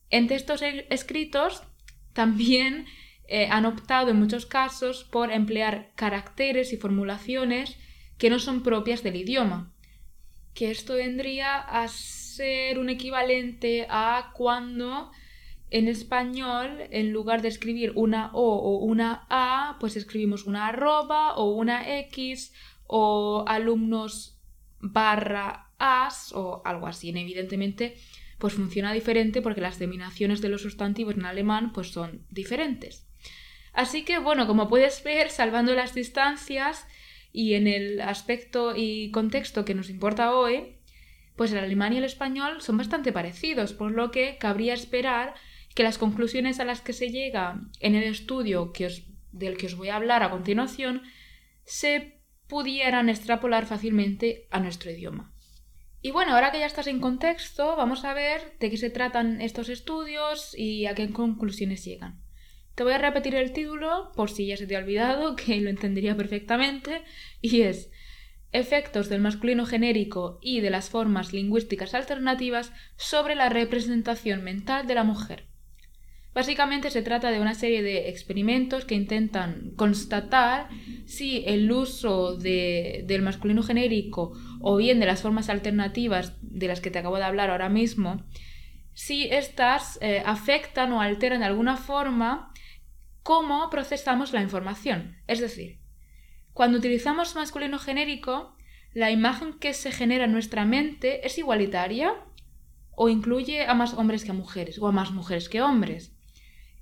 En 0.09 0.27
textos 0.27 0.61
e-, 0.61 0.87
escritos 0.89 1.63
también 2.13 2.85
eh, 3.27 3.47
han 3.51 3.65
optado 3.65 4.09
en 4.09 4.17
muchos 4.17 4.45
casos 4.45 5.03
por 5.03 5.31
emplear 5.31 5.91
caracteres 5.95 6.73
y 6.73 6.77
formulaciones 6.77 7.77
que 8.17 8.29
no 8.29 8.39
son 8.39 8.63
propias 8.63 9.03
del 9.03 9.15
idioma, 9.15 9.71
que 10.53 10.71
esto 10.71 10.95
vendría 10.95 11.57
a 11.57 11.87
un 12.77 12.89
equivalente 12.89 13.85
a 13.89 14.31
cuando 14.35 15.11
en 15.71 15.87
español, 15.87 16.83
en 16.91 17.11
lugar 17.11 17.41
de 17.41 17.47
escribir 17.47 17.91
una 17.95 18.31
O 18.33 18.55
o 18.55 18.77
una 18.77 19.27
A, 19.29 19.77
pues 19.79 19.95
escribimos 19.95 20.45
una 20.45 20.67
arroba 20.67 21.35
o 21.35 21.51
una 21.51 21.97
X 21.99 22.53
o 22.87 23.43
alumnos 23.47 24.39
barra 24.79 25.71
as 25.77 26.31
o 26.33 26.61
algo 26.65 26.87
así. 26.87 27.09
evidentemente, 27.09 27.95
pues 28.39 28.53
funciona 28.53 28.93
diferente 28.93 29.41
porque 29.41 29.61
las 29.61 29.77
terminaciones 29.77 30.41
de 30.41 30.49
los 30.49 30.61
sustantivos 30.61 31.15
en 31.15 31.25
alemán 31.25 31.71
pues 31.73 31.91
son 31.91 32.25
diferentes. 32.29 33.05
Así 33.73 34.03
que, 34.03 34.17
bueno, 34.17 34.47
como 34.47 34.67
puedes 34.67 35.03
ver, 35.03 35.29
salvando 35.29 35.75
las 35.75 35.93
distancias 35.93 36.87
y 37.31 37.53
en 37.53 37.67
el 37.67 38.01
aspecto 38.01 38.73
y 38.75 39.11
contexto 39.11 39.65
que 39.65 39.75
nos 39.75 39.89
importa 39.89 40.35
hoy, 40.35 40.78
pues 41.39 41.53
el 41.53 41.59
alemán 41.59 41.93
y 41.93 41.97
el 41.99 42.03
español 42.03 42.59
son 42.59 42.75
bastante 42.75 43.13
parecidos, 43.13 43.71
por 43.71 43.93
lo 43.93 44.11
que 44.11 44.37
cabría 44.37 44.73
esperar 44.73 45.35
que 45.73 45.83
las 45.83 45.97
conclusiones 45.97 46.59
a 46.59 46.65
las 46.65 46.81
que 46.81 46.91
se 46.91 47.11
llega 47.11 47.61
en 47.79 47.95
el 47.95 48.03
estudio 48.03 48.73
que 48.73 48.91
del 49.31 49.55
que 49.55 49.67
os 49.67 49.75
voy 49.75 49.87
a 49.87 49.95
hablar 49.95 50.21
a 50.21 50.31
continuación 50.31 51.01
se 51.63 52.19
pudieran 52.47 53.07
extrapolar 53.07 53.67
fácilmente 53.67 54.49
a 54.51 54.59
nuestro 54.59 54.91
idioma. 54.91 55.33
Y 56.01 56.11
bueno, 56.11 56.33
ahora 56.33 56.51
que 56.51 56.59
ya 56.59 56.65
estás 56.65 56.87
en 56.87 56.99
contexto, 56.99 57.77
vamos 57.77 58.03
a 58.03 58.13
ver 58.13 58.57
de 58.59 58.69
qué 58.69 58.75
se 58.75 58.89
tratan 58.89 59.39
estos 59.39 59.69
estudios 59.69 60.53
y 60.57 60.87
a 60.87 60.93
qué 60.93 61.09
conclusiones 61.09 61.85
llegan. 61.85 62.21
Te 62.75 62.83
voy 62.83 62.91
a 62.91 62.97
repetir 62.97 63.35
el 63.35 63.53
título 63.53 64.11
por 64.13 64.29
si 64.29 64.47
ya 64.47 64.57
se 64.57 64.67
te 64.67 64.75
ha 64.75 64.79
olvidado, 64.79 65.35
que 65.37 65.61
lo 65.61 65.69
entendería 65.69 66.17
perfectamente, 66.17 67.01
y 67.39 67.61
es 67.61 67.91
Efectos 68.51 69.09
del 69.09 69.21
masculino 69.21 69.65
genérico 69.65 70.39
y 70.41 70.61
de 70.61 70.69
las 70.69 70.89
formas 70.89 71.33
lingüísticas 71.33 71.93
alternativas 71.93 72.71
sobre 72.95 73.35
la 73.35 73.49
representación 73.49 74.43
mental 74.43 74.87
de 74.87 74.95
la 74.95 75.03
mujer. 75.03 75.49
Básicamente 76.33 76.89
se 76.89 77.01
trata 77.01 77.31
de 77.31 77.39
una 77.39 77.53
serie 77.53 77.81
de 77.81 78.09
experimentos 78.09 78.85
que 78.85 78.95
intentan 78.95 79.71
constatar 79.75 80.69
si 81.05 81.43
el 81.45 81.71
uso 81.71 82.37
del 82.37 83.21
masculino 83.21 83.63
genérico 83.63 84.33
o 84.61 84.77
bien 84.77 84.99
de 84.99 85.05
las 85.05 85.21
formas 85.21 85.49
alternativas 85.49 86.37
de 86.41 86.67
las 86.67 86.81
que 86.81 86.91
te 86.91 86.99
acabo 86.99 87.17
de 87.17 87.23
hablar 87.23 87.49
ahora 87.49 87.69
mismo, 87.69 88.23
si 88.93 89.25
éstas 89.25 89.97
eh, 90.01 90.21
afectan 90.25 90.91
o 90.93 91.01
alteran 91.01 91.39
de 91.39 91.45
alguna 91.45 91.77
forma 91.77 92.53
cómo 93.23 93.69
procesamos 93.69 94.31
la 94.31 94.41
información. 94.41 95.17
Es 95.27 95.39
decir, 95.39 95.79
cuando 96.53 96.77
utilizamos 96.77 97.35
masculino 97.35 97.79
genérico, 97.79 98.55
la 98.93 99.11
imagen 99.11 99.53
que 99.53 99.73
se 99.73 99.91
genera 99.91 100.25
en 100.25 100.31
nuestra 100.31 100.65
mente 100.65 101.25
es 101.25 101.37
igualitaria 101.37 102.15
o 102.95 103.09
incluye 103.09 103.65
a 103.65 103.73
más 103.73 103.93
hombres 103.93 104.23
que 104.23 104.31
a 104.31 104.33
mujeres 104.33 104.79
o 104.79 104.87
a 104.87 104.91
más 104.91 105.11
mujeres 105.11 105.47
que 105.47 105.61
hombres. 105.61 106.15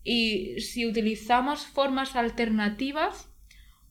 Y 0.04 0.62
si 0.62 0.88
utilizamos 0.88 1.66
formas 1.66 2.16
alternativas, 2.16 3.30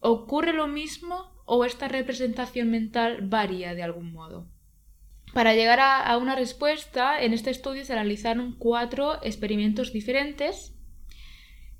¿ocurre 0.00 0.52
lo 0.52 0.66
mismo 0.66 1.30
o 1.45 1.64
esta 1.64 1.88
representación 1.88 2.71
mental 2.71 3.18
varía 3.23 3.75
de 3.75 3.83
algún 3.83 4.12
modo? 4.12 4.49
Para 5.35 5.54
llegar 5.54 5.80
a, 5.80 6.16
una 6.16 6.35
respuesta, 6.35 7.21
en 7.23 7.35
este 7.35 7.50
estudio 7.50 7.85
se 7.85 7.95
realizaron 7.95 8.56
cuatro 8.59 9.23
experimentos 9.23 9.92
diferentes. 9.92 10.75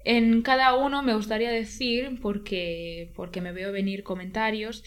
En 0.09 0.43
cada 0.43 0.77
uno 0.77 1.03
me 1.03 1.17
gustaría 1.17 1.51
decir, 1.51 2.21
porque, 2.23 3.11
porque 3.17 3.41
me 3.41 3.51
veo 3.51 3.73
venir 3.73 4.05
comentarios, 4.05 4.85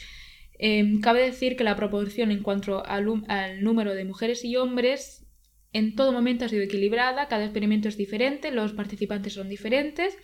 em, 0.57 1.01
cabe 1.01 1.21
decir 1.21 1.57
que 1.57 1.65
la 1.65 1.75
proporción 1.75 2.31
en 2.31 2.41
cuanto 2.41 2.85
al, 2.85 3.03
número 3.61 3.95
de 3.95 4.05
mujeres 4.05 4.45
y 4.45 4.55
hombres 4.55 5.27
en 5.73 5.95
todo 5.97 6.13
momento 6.13 6.45
ha 6.45 6.47
sido 6.47 6.63
equilibrada, 6.63 7.27
cada 7.27 7.43
experimento 7.43 7.89
es 7.89 7.97
diferente, 7.97 8.49
los 8.51 8.71
participantes 8.71 9.33
son 9.33 9.49
diferentes, 9.49 10.17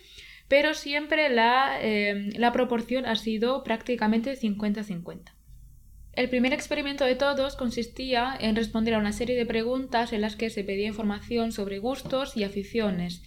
pero 0.48 0.72
siempre 0.72 1.28
la, 1.28 1.78
eh, 1.82 2.30
la 2.38 2.52
proporción 2.52 3.04
ha 3.04 3.16
sido 3.16 3.64
prácticamente 3.64 4.34
50-50. 4.34 5.34
El 6.14 6.30
primer 6.30 6.54
experimento 6.54 7.04
de 7.04 7.16
todos 7.16 7.54
consistía 7.54 8.34
en 8.40 8.56
responder 8.56 8.94
a 8.94 8.98
una 8.98 9.12
serie 9.12 9.36
de 9.36 9.44
preguntas 9.44 10.14
en 10.14 10.22
las 10.22 10.36
que 10.36 10.48
se 10.48 10.64
pedía 10.64 10.86
información 10.86 11.52
sobre 11.52 11.80
gustos 11.80 12.34
y 12.34 12.44
aficiones. 12.44 13.22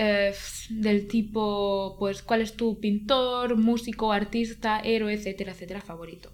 Eh, 0.00 0.32
del 0.70 1.08
tipo, 1.08 1.96
pues, 1.98 2.22
¿cuál 2.22 2.40
es 2.40 2.54
tu 2.54 2.78
pintor, 2.78 3.56
músico, 3.56 4.12
artista, 4.12 4.78
héroe, 4.78 5.12
etcétera, 5.12 5.50
etcétera, 5.50 5.80
favorito? 5.80 6.32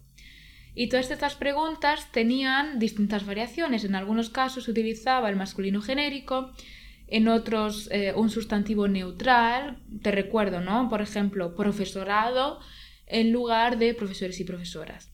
Y 0.75 0.91
todas 0.91 1.11
estas 1.11 1.35
preguntas 1.35 2.13
tenían 2.13 2.79
distintas 2.79 3.25
variaciones. 3.25 3.85
En 3.85 3.95
algunos 3.95 4.29
casos 4.29 4.65
se 4.65 4.71
utilizaba 4.71 5.31
el 5.31 5.37
masculino 5.37 5.81
genérico, 5.81 6.53
en 7.07 7.27
otros 7.27 7.89
eh, 7.91 8.13
un 8.15 8.29
sustantivo 8.29 8.87
neutral, 8.87 9.79
te 10.03 10.11
recuerdo, 10.11 10.61
¿no? 10.61 10.91
Por 10.91 11.01
ejemplo, 11.01 11.57
profesorado 11.57 12.61
en 13.07 13.33
lugar 13.33 13.79
de 13.79 13.95
profesores 13.95 14.41
y 14.41 14.45
profesoras. 14.45 15.11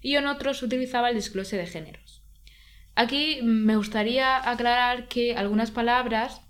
Y 0.00 0.16
en 0.16 0.26
otros 0.26 0.58
se 0.58 0.64
utilizaba 0.64 1.10
el 1.10 1.14
desglose 1.14 1.56
de 1.56 1.68
géneros. 1.68 2.24
Aquí 2.96 3.38
me 3.44 3.76
gustaría 3.76 4.50
aclarar 4.50 5.06
que 5.06 5.36
algunas 5.36 5.70
palabras 5.70 6.40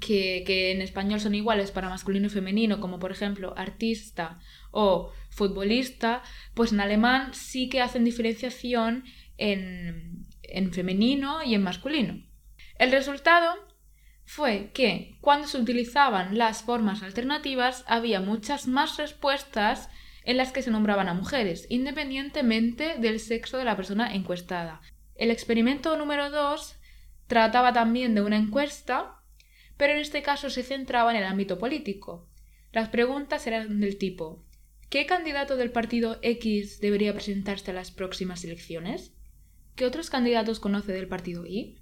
que, 0.00 0.44
que, 0.46 0.72
en 0.72 0.82
español 0.82 1.20
son 1.20 1.34
iguales 1.34 1.70
para 1.70 1.88
masculino 1.88 2.26
y 2.26 2.30
femenino, 2.30 2.80
como 2.80 2.98
por 2.98 3.12
ejemplo 3.12 3.54
artista 3.56 4.38
o 4.70 5.12
futbolista, 5.30 6.22
pues 6.54 6.72
en 6.72 6.80
alemán 6.80 7.34
sí 7.34 7.68
que 7.68 7.80
hacen 7.80 8.04
diferenciación 8.04 9.04
en, 9.36 10.26
en 10.42 10.72
femenino 10.72 11.42
y 11.42 11.54
en 11.54 11.62
masculino. 11.62 12.22
El 12.78 12.92
resultado 12.92 13.54
fue 14.24 14.70
que 14.74 15.16
cuando 15.20 15.48
se 15.48 15.58
utilizaban 15.58 16.36
las 16.36 16.62
formas 16.62 17.02
alternativas 17.02 17.84
había 17.86 18.20
muchas 18.20 18.68
más 18.68 18.98
respuestas 18.98 19.88
en 20.24 20.36
las 20.36 20.52
que 20.52 20.60
se 20.60 20.70
nombraban 20.70 21.08
a 21.08 21.14
mujeres, 21.14 21.66
independientemente 21.70 22.96
del 22.98 23.20
sexo 23.20 23.56
de 23.56 23.64
la 23.64 23.76
persona 23.76 24.12
encuestada. 24.14 24.82
El 25.14 25.30
experimento 25.30 25.96
número 25.96 26.30
2 26.30 26.78
trataba 27.26 27.72
también 27.72 28.14
de 28.14 28.20
una 28.20 28.36
encuesta, 28.36 29.17
pero 29.78 29.94
en 29.94 30.00
este 30.00 30.20
caso 30.22 30.50
se 30.50 30.62
centraba 30.62 31.12
en 31.12 31.16
el 31.16 31.24
ámbito 31.24 31.58
político. 31.58 32.28
Las 32.72 32.90
preguntas 32.90 33.46
eran 33.46 33.80
del 33.80 33.96
tipo 33.96 34.44
¿Qué 34.90 35.04
candidato 35.04 35.56
del 35.56 35.70
partido 35.70 36.18
X 36.22 36.80
debería 36.80 37.12
presentarse 37.12 37.70
a 37.70 37.74
las 37.74 37.90
próximas 37.90 38.42
elecciones? 38.44 39.14
¿Qué 39.76 39.84
otros 39.84 40.08
candidatos 40.08 40.60
conoce 40.60 40.92
del 40.92 41.08
partido 41.08 41.44
Y? 41.44 41.78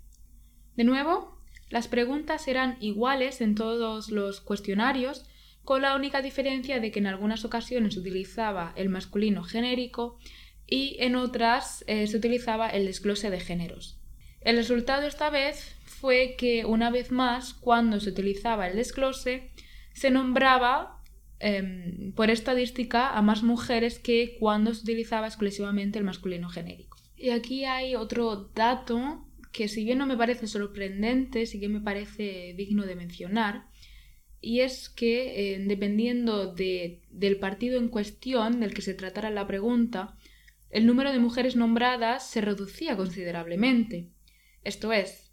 De 0.75 0.83
nuevo, 0.83 1.41
las 1.71 1.87
preguntas 1.87 2.49
eran 2.49 2.77
iguales 2.81 3.41
en 3.41 3.55
todos 3.55 4.11
los 4.11 4.41
cuestionarios, 4.41 5.25
con 5.63 5.83
la 5.83 5.95
única 5.95 6.21
diferencia 6.21 6.81
de 6.81 6.91
que 6.91 6.99
en 6.99 7.07
algunas 7.07 7.45
ocasiones 7.45 7.95
se 7.95 8.01
utilizaba 8.01 8.73
el 8.77 8.89
masculino 8.89 9.45
genérico 9.45 10.19
y 10.67 10.97
en 10.99 11.15
otras 11.15 11.85
eh, 11.87 12.09
se 12.09 12.17
utilizaba 12.17 12.69
el 12.71 12.87
desglose 12.87 13.31
de 13.31 13.39
géneros. 13.39 14.01
El 14.41 14.57
resultado 14.57 15.07
esta 15.07 15.31
vez 15.31 15.76
fue 16.01 16.37
que 16.37 16.65
una 16.65 16.91
vez 16.91 17.11
más, 17.11 17.55
cuando 17.55 18.01
se 18.01 18.11
utilizaba 18.11 18.69
el 18.69 18.77
desglose, 18.77 19.53
se 19.93 20.11
nombraba 20.11 20.97
Em, 21.39 22.13
por 22.13 22.31
estadística 22.31 23.11
a 23.11 23.21
más 23.21 23.43
mujeres 23.43 23.99
que 23.99 24.37
cuando 24.41 24.73
se 24.73 24.83
utilizaba 24.83 25.27
exclusivamente 25.27 25.99
el 25.99 26.05
masculino 26.05 26.49
genérico. 26.49 26.97
Y 27.15 27.29
aquí 27.29 27.67
hay 27.67 27.95
otro 27.95 28.51
dato 28.55 29.27
que 29.53 29.69
si 29.69 29.85
bien 29.85 29.99
no 29.99 30.07
me 30.07 30.17
parece 30.17 30.47
sorprendente, 30.47 31.45
sí 31.45 31.61
que 31.61 31.69
me 31.69 31.81
parece 31.81 32.55
digno 32.57 32.87
de 32.87 32.97
mencionar, 32.97 33.67
y 34.41 34.61
es 34.61 34.89
que 34.89 35.55
eh, 35.55 35.59
dependiendo 35.67 36.55
del 36.55 37.39
partido 37.39 37.79
en 37.79 37.89
cuestión 37.89 38.61
del 38.61 38.73
que 38.73 38.83
se 38.83 38.95
tratara 38.95 39.31
la 39.31 39.47
pregunta, 39.47 40.17
el 40.71 40.87
número 40.87 41.13
de 41.13 41.19
mujeres 41.19 41.55
nombradas 41.55 42.31
se 42.31 42.41
reducía 42.41 42.97
considerablemente. 42.97 44.11
Esto 44.63 44.93
es, 44.93 45.26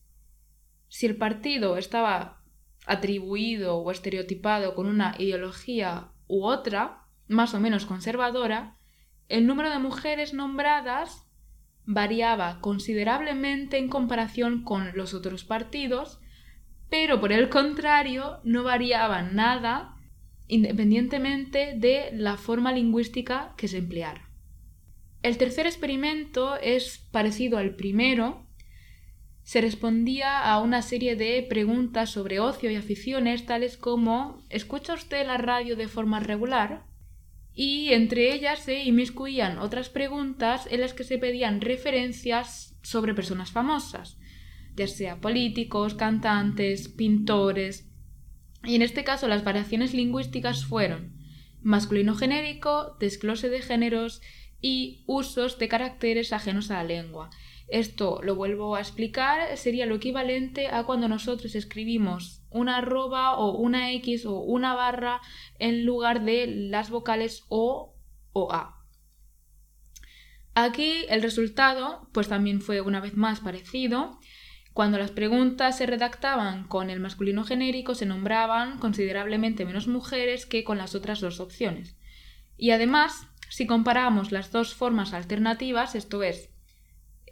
si 0.93 1.07
el 1.07 1.15
partido 1.15 1.75
estaba 1.77 2.43
atribuido 2.85 3.77
o 3.77 3.89
estereotipado 3.89 4.75
con 4.75 4.85
una 4.85 5.15
ideología 5.17 6.11
u 6.27 6.43
otra, 6.43 7.07
más 7.27 7.55
o 7.55 7.59
menos 7.59 7.87
conservadora, 7.87 8.77
el 9.27 9.47
número 9.47 9.71
de 9.71 9.79
mujeres 9.79 10.35
nombradas 10.35 11.25
variaba 11.87 12.61
considerablemente 12.61 13.79
en 13.79 13.89
comparación 13.89 14.63
con 14.63 14.95
los 14.95 15.15
otros 15.15 15.43
partidos, 15.43 16.19
pero 16.91 17.19
por 17.19 17.31
el 17.31 17.49
contrario 17.49 18.39
no 18.43 18.61
variaba 18.61 19.23
nada 19.23 19.95
independientemente 20.47 21.73
de 21.75 22.11
la 22.13 22.37
forma 22.37 22.71
lingüística 22.71 23.55
que 23.57 23.67
se 23.67 23.79
empleara. 23.79 24.29
El 25.23 25.39
tercer 25.39 25.65
experimento 25.65 26.55
es 26.57 26.99
parecido 27.11 27.57
al 27.57 27.75
primero, 27.75 28.42
se 29.43 29.59
respondía 29.59 30.39
a 30.39 30.59
una 30.61 30.81
serie 30.81 31.15
de 31.15 31.45
preguntas 31.47 32.09
sobre 32.09 32.39
ocio 32.39 32.71
y 32.71 32.75
aficiones, 32.75 33.45
tales 33.45 33.77
como 33.77 34.41
¿escucha 34.49 34.93
usted 34.93 35.27
la 35.27 35.37
radio 35.37 35.75
de 35.75 35.87
forma 35.87 36.21
regular? 36.21 36.85
Y 37.53 37.89
entre 37.89 38.33
ellas 38.33 38.59
se 38.59 38.83
inmiscuían 38.83 39.59
otras 39.59 39.89
preguntas 39.89 40.67
en 40.71 40.81
las 40.81 40.93
que 40.93 41.03
se 41.03 41.17
pedían 41.17 41.61
referencias 41.61 42.77
sobre 42.81 43.13
personas 43.13 43.51
famosas, 43.51 44.17
ya 44.75 44.87
sea 44.87 45.19
políticos, 45.19 45.93
cantantes, 45.93 46.87
pintores. 46.87 47.89
Y 48.63 48.75
en 48.75 48.81
este 48.81 49.03
caso 49.03 49.27
las 49.27 49.43
variaciones 49.43 49.93
lingüísticas 49.93 50.65
fueron 50.65 51.13
masculino 51.61 52.15
genérico, 52.15 52.95
desglose 52.99 53.49
de 53.49 53.61
géneros 53.61 54.21
y 54.61 55.03
usos 55.05 55.59
de 55.59 55.67
caracteres 55.67 56.33
ajenos 56.33 56.71
a 56.71 56.75
la 56.75 56.83
lengua. 56.83 57.29
Esto 57.73 58.19
lo 58.21 58.35
vuelvo 58.35 58.75
a 58.75 58.81
explicar, 58.81 59.57
sería 59.57 59.87
lo 59.87 59.95
equivalente 59.95 60.67
a 60.67 60.83
cuando 60.83 61.07
nosotros 61.07 61.55
escribimos 61.55 62.43
una 62.51 62.77
arroba 62.77 63.35
o 63.35 63.57
una 63.57 63.91
X 63.93 64.27
o 64.27 64.41
una 64.41 64.75
barra 64.75 65.21
en 65.57 65.83
lugar 65.83 66.23
de 66.23 66.45
las 66.45 66.91
vocales 66.91 67.45
O 67.49 67.95
o 68.31 68.53
A. 68.53 68.85
Aquí 70.53 71.05
el 71.09 71.23
resultado 71.23 72.07
pues 72.13 72.27
también 72.27 72.61
fue 72.61 72.79
una 72.79 72.99
vez 72.99 73.17
más 73.17 73.39
parecido. 73.39 74.19
Cuando 74.73 74.99
las 74.99 75.09
preguntas 75.09 75.75
se 75.75 75.87
redactaban 75.87 76.67
con 76.67 76.91
el 76.91 76.99
masculino 76.99 77.43
genérico 77.43 77.95
se 77.95 78.05
nombraban 78.05 78.77
considerablemente 78.77 79.65
menos 79.65 79.87
mujeres 79.87 80.45
que 80.45 80.63
con 80.63 80.77
las 80.77 80.93
otras 80.93 81.21
dos 81.21 81.39
opciones. 81.39 81.97
Y 82.55 82.69
además, 82.69 83.29
si 83.49 83.65
comparamos 83.65 84.31
las 84.31 84.51
dos 84.51 84.75
formas 84.75 85.13
alternativas, 85.13 85.95
esto 85.95 86.21
es, 86.21 86.52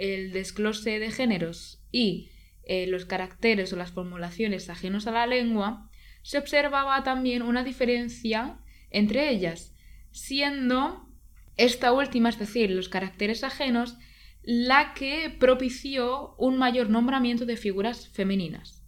el 0.01 0.31
desglose 0.31 0.99
de 0.99 1.11
géneros 1.11 1.83
y 1.91 2.31
eh, 2.63 2.87
los 2.87 3.05
caracteres 3.05 3.71
o 3.71 3.75
las 3.75 3.91
formulaciones 3.91 4.69
ajenos 4.69 5.05
a 5.05 5.11
la 5.11 5.27
lengua, 5.27 5.89
se 6.23 6.37
observaba 6.37 7.03
también 7.03 7.41
una 7.43 7.63
diferencia 7.63 8.59
entre 8.89 9.29
ellas, 9.29 9.75
siendo 10.11 11.07
esta 11.55 11.93
última, 11.93 12.29
es 12.29 12.39
decir, 12.39 12.71
los 12.71 12.89
caracteres 12.89 13.43
ajenos, 13.43 13.97
la 14.43 14.93
que 14.93 15.29
propició 15.29 16.35
un 16.37 16.57
mayor 16.57 16.89
nombramiento 16.89 17.45
de 17.45 17.57
figuras 17.57 18.09
femeninas. 18.09 18.83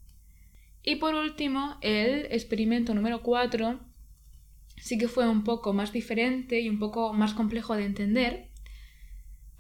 Y 0.84 0.96
por 0.96 1.13
último, 1.13 1.77
el 1.82 2.25
experimento 2.32 2.93
número 2.93 3.22
4 3.22 3.79
sí 4.77 4.98
que 4.98 5.08
fue 5.08 5.29
un 5.29 5.43
poco 5.43 5.74
más 5.74 5.93
diferente 5.93 6.60
y 6.60 6.70
un 6.70 6.79
poco 6.79 7.13
más 7.13 7.34
complejo 7.34 7.75
de 7.75 7.86
entender. 7.86 8.50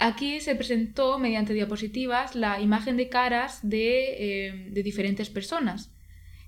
Aquí 0.03 0.41
se 0.41 0.55
presentó 0.55 1.17
mediante 1.17 1.53
diapositivas 1.53 2.35
la 2.35 2.59
imagen 2.59 2.97
de 2.97 3.07
caras 3.07 3.61
de, 3.63 4.47
eh, 4.47 4.67
de 4.69 4.83
diferentes 4.83 5.29
personas 5.29 5.93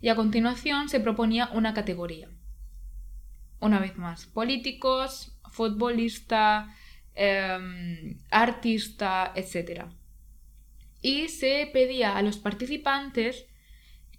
y 0.02 0.10
a 0.10 0.16
continuación 0.18 0.90
se 0.90 1.00
proponía 1.00 1.48
una 1.54 1.74
categoría. 1.74 2.28
Una 3.62 3.80
vez 3.80 3.96
más, 3.96 4.26
políticos, 4.26 5.40
futbolista, 5.50 6.76
em, 7.14 8.20
artista, 8.30 9.32
etc. 9.36 9.86
Y 11.02 11.30
se 11.30 11.70
pedía 11.72 12.18
a 12.18 12.22
los 12.24 12.36
participantes 12.36 13.46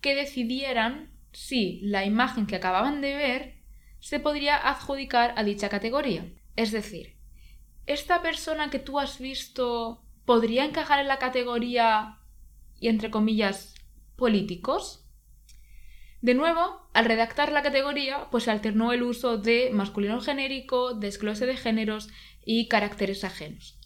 que 0.00 0.14
decidieran 0.14 1.10
si 1.32 1.80
la 1.82 2.06
imagen 2.06 2.46
que 2.46 2.56
acababan 2.56 3.02
de 3.02 3.14
ver 3.14 3.54
se 4.00 4.18
podría 4.18 4.56
adjudicar 4.56 5.34
a 5.36 5.44
dicha 5.44 5.68
categoría. 5.68 6.24
Es 6.56 6.72
decir, 6.72 7.15
esta 7.86 8.22
persona 8.22 8.70
que 8.70 8.78
tú 8.78 8.98
has 8.98 9.18
visto 9.18 10.02
podría 10.24 10.64
encajar 10.64 11.00
en 11.00 11.08
la 11.08 11.18
categoría 11.18 12.18
y 12.80 12.88
entre 12.88 13.10
comillas 13.10 13.74
políticos. 14.16 15.04
De 16.20 16.34
nuevo, 16.34 16.88
al 16.92 17.04
redactar 17.04 17.52
la 17.52 17.62
categoría, 17.62 18.28
pues 18.30 18.44
se 18.44 18.50
alternó 18.50 18.92
el 18.92 19.02
uso 19.02 19.38
de 19.38 19.70
masculino 19.72 20.20
genérico, 20.20 20.94
desglose 20.94 21.46
de 21.46 21.56
géneros 21.56 22.08
y 22.44 22.68
caracteres 22.68 23.22
ajenos. 23.22 23.78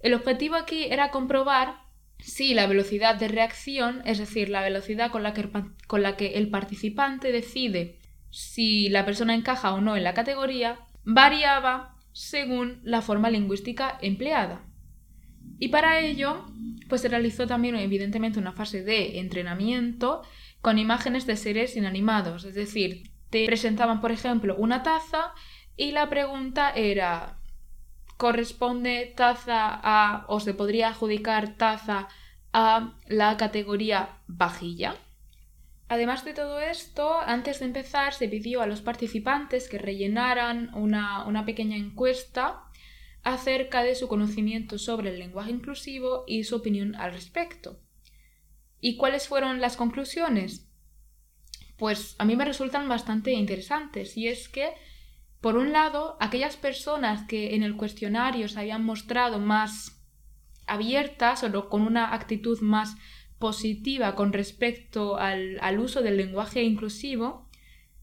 El 0.00 0.14
objetivo 0.14 0.56
aquí 0.56 0.84
era 0.84 1.10
comprobar 1.10 1.86
si 2.18 2.54
la 2.54 2.66
velocidad 2.66 3.14
de 3.14 3.28
reacción, 3.28 4.02
es 4.04 4.18
decir, 4.18 4.48
la 4.48 4.62
velocidad 4.62 5.10
con 5.10 5.22
la 5.22 5.32
que, 5.32 5.48
con 5.86 6.02
la 6.02 6.16
que 6.16 6.34
el 6.34 6.50
participante 6.50 7.32
decide 7.32 8.00
si 8.30 8.88
la 8.88 9.04
persona 9.04 9.34
encaja 9.34 9.72
o 9.72 9.80
no 9.80 9.96
en 9.96 10.04
la 10.04 10.14
categoría, 10.14 10.80
variaba 11.04 11.95
según 12.16 12.80
la 12.82 13.02
forma 13.02 13.28
lingüística 13.28 13.98
empleada. 14.00 14.62
Y 15.58 15.68
para 15.68 16.00
ello, 16.00 16.46
pues 16.88 17.02
se 17.02 17.08
realizó 17.08 17.46
también 17.46 17.76
evidentemente 17.76 18.38
una 18.38 18.52
fase 18.52 18.82
de 18.82 19.20
entrenamiento 19.20 20.22
con 20.62 20.78
imágenes 20.78 21.26
de 21.26 21.36
seres 21.36 21.76
inanimados, 21.76 22.44
es 22.44 22.54
decir, 22.54 23.10
te 23.28 23.44
presentaban, 23.44 24.00
por 24.00 24.12
ejemplo, 24.12 24.56
una 24.56 24.82
taza 24.82 25.32
y 25.76 25.92
la 25.92 26.08
pregunta 26.08 26.70
era 26.70 27.36
¿corresponde 28.16 29.12
taza 29.14 29.78
a 29.82 30.24
o 30.28 30.40
se 30.40 30.54
podría 30.54 30.88
adjudicar 30.88 31.58
taza 31.58 32.08
a 32.54 32.94
la 33.08 33.36
categoría 33.36 34.22
vajilla? 34.26 34.96
Además 35.88 36.24
de 36.24 36.34
todo 36.34 36.60
esto, 36.60 37.20
antes 37.20 37.60
de 37.60 37.66
empezar 37.66 38.12
se 38.12 38.28
pidió 38.28 38.60
a 38.60 38.66
los 38.66 38.80
participantes 38.80 39.68
que 39.68 39.78
rellenaran 39.78 40.74
una, 40.74 41.24
una 41.26 41.44
pequeña 41.44 41.76
encuesta 41.76 42.64
acerca 43.22 43.82
de 43.82 43.94
su 43.94 44.08
conocimiento 44.08 44.78
sobre 44.78 45.10
el 45.10 45.18
lenguaje 45.18 45.50
inclusivo 45.50 46.24
y 46.26 46.44
su 46.44 46.56
opinión 46.56 46.96
al 46.96 47.12
respecto. 47.12 47.80
¿Y 48.80 48.96
cuáles 48.96 49.28
fueron 49.28 49.60
las 49.60 49.76
conclusiones? 49.76 50.68
Pues 51.76 52.16
a 52.18 52.24
mí 52.24 52.36
me 52.36 52.44
resultan 52.44 52.88
bastante 52.88 53.32
interesantes 53.32 54.16
y 54.16 54.28
es 54.28 54.48
que, 54.48 54.70
por 55.40 55.56
un 55.56 55.72
lado, 55.72 56.16
aquellas 56.20 56.56
personas 56.56 57.26
que 57.28 57.54
en 57.54 57.62
el 57.62 57.76
cuestionario 57.76 58.48
se 58.48 58.58
habían 58.58 58.84
mostrado 58.84 59.38
más 59.38 60.00
abiertas 60.66 61.44
o 61.44 61.68
con 61.68 61.82
una 61.82 62.14
actitud 62.14 62.60
más 62.60 62.96
positiva 63.38 64.14
con 64.14 64.32
respecto 64.32 65.16
al, 65.16 65.78
uso 65.78 66.02
del 66.02 66.16
lenguaje 66.16 66.62
inclusivo, 66.62 67.48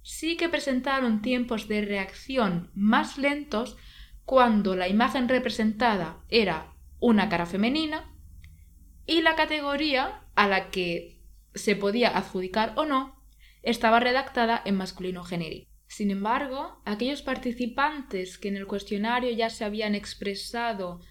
sí 0.01 0.37
que 0.37 0.49
presentaron 0.49 1.21
tiempos 1.21 1.67
de 1.67 1.81
reacción 1.81 2.71
más 2.73 3.17
lentos 3.17 3.77
cuando 4.25 4.75
la 4.75 4.87
imagen 4.87 5.27
representada 5.27 6.23
era 6.29 6.73
una 6.99 7.29
cara 7.29 7.45
femenina 7.45 8.13
y 9.05 9.21
la 9.21 9.35
categoría 9.35 10.21
a 10.35 10.47
la 10.47 10.69
que 10.69 11.21
se 11.53 11.75
podía 11.75 12.17
adjudicar 12.17 12.73
o 12.77 12.85
no 12.85 13.21
estaba 13.61 13.99
redactada 13.99 14.61
en 14.65 14.75
masculino 14.75 15.23
genérico. 15.23 15.71
Sin 15.87 16.09
embargo, 16.09 16.81
aquellos 16.85 17.21
participantes 17.21 18.37
que 18.37 18.47
en 18.47 18.57
el 18.57 18.65
cuestionario 18.65 19.31
ya 19.31 19.49
se 19.49 19.63
habían 19.63 19.93
expresado 19.93 21.01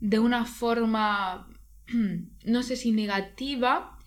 de 0.00 0.18
una 0.18 0.44
forma, 0.44 1.48
no 2.44 2.62
sé 2.62 2.76
si 2.76 2.92
negativa, 2.92 3.98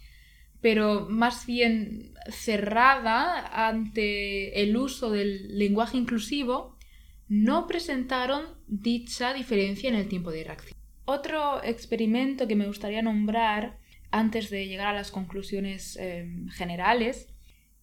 pero 0.62 1.08
más 1.10 1.46
bien 1.46 2.14
cerrada 2.30 3.68
ante 3.68 4.62
el 4.62 4.78
uso 4.78 5.12
del 5.12 5.58
lenguaje 5.58 5.98
inclusivo, 5.98 6.78
no 7.28 7.66
presentaron 7.68 8.44
dicha 8.68 9.34
diferencia 9.34 9.90
en 9.90 9.96
el 9.96 10.08
tiempo 10.08 10.32
de 10.32 10.44
reacción. 10.44 10.78
Otro 11.06 11.64
experimento 11.64 12.48
que 12.48 12.56
me 12.56 12.68
gustaría 12.68 13.02
nombrar 13.02 13.80
antes 14.12 14.50
de 14.50 14.68
llegar 14.68 14.88
a 14.88 14.94
las 14.94 15.12
conclusiones 15.12 15.96
em, 15.98 16.50
generales, 16.50 17.28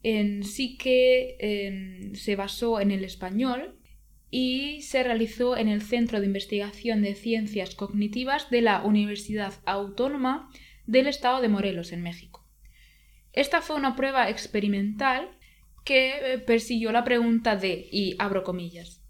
en 0.02 0.44
sí 0.44 0.76
que 0.76 1.37
em, 1.40 2.14
se 2.14 2.37
basó 2.37 2.80
en 2.80 2.90
el 2.90 3.04
español 3.04 3.77
y 4.30 4.82
se 4.82 5.02
realizó 5.02 5.56
en 5.56 5.68
el 5.68 5.82
Centro 5.82 6.20
de 6.20 6.26
Investigación 6.26 7.02
de 7.02 7.14
Ciencias 7.14 7.74
Cognitivas 7.74 8.50
de 8.50 8.62
la 8.62 8.82
Universidad 8.82 9.54
Autónoma 9.64 10.50
del 10.86 11.06
Estado 11.06 11.40
de 11.40 11.48
Morelos, 11.48 11.92
en 11.92 12.02
México. 12.02 12.46
Esta 13.32 13.62
fue 13.62 13.76
una 13.76 13.96
prueba 13.96 14.28
experimental 14.28 15.30
que 15.84 16.34
eh, 16.34 16.38
persiguió 16.38 16.92
la 16.92 17.04
pregunta 17.04 17.56
de, 17.56 17.88
y 17.90 18.16
abro 18.18 18.42
comillas, 18.42 19.02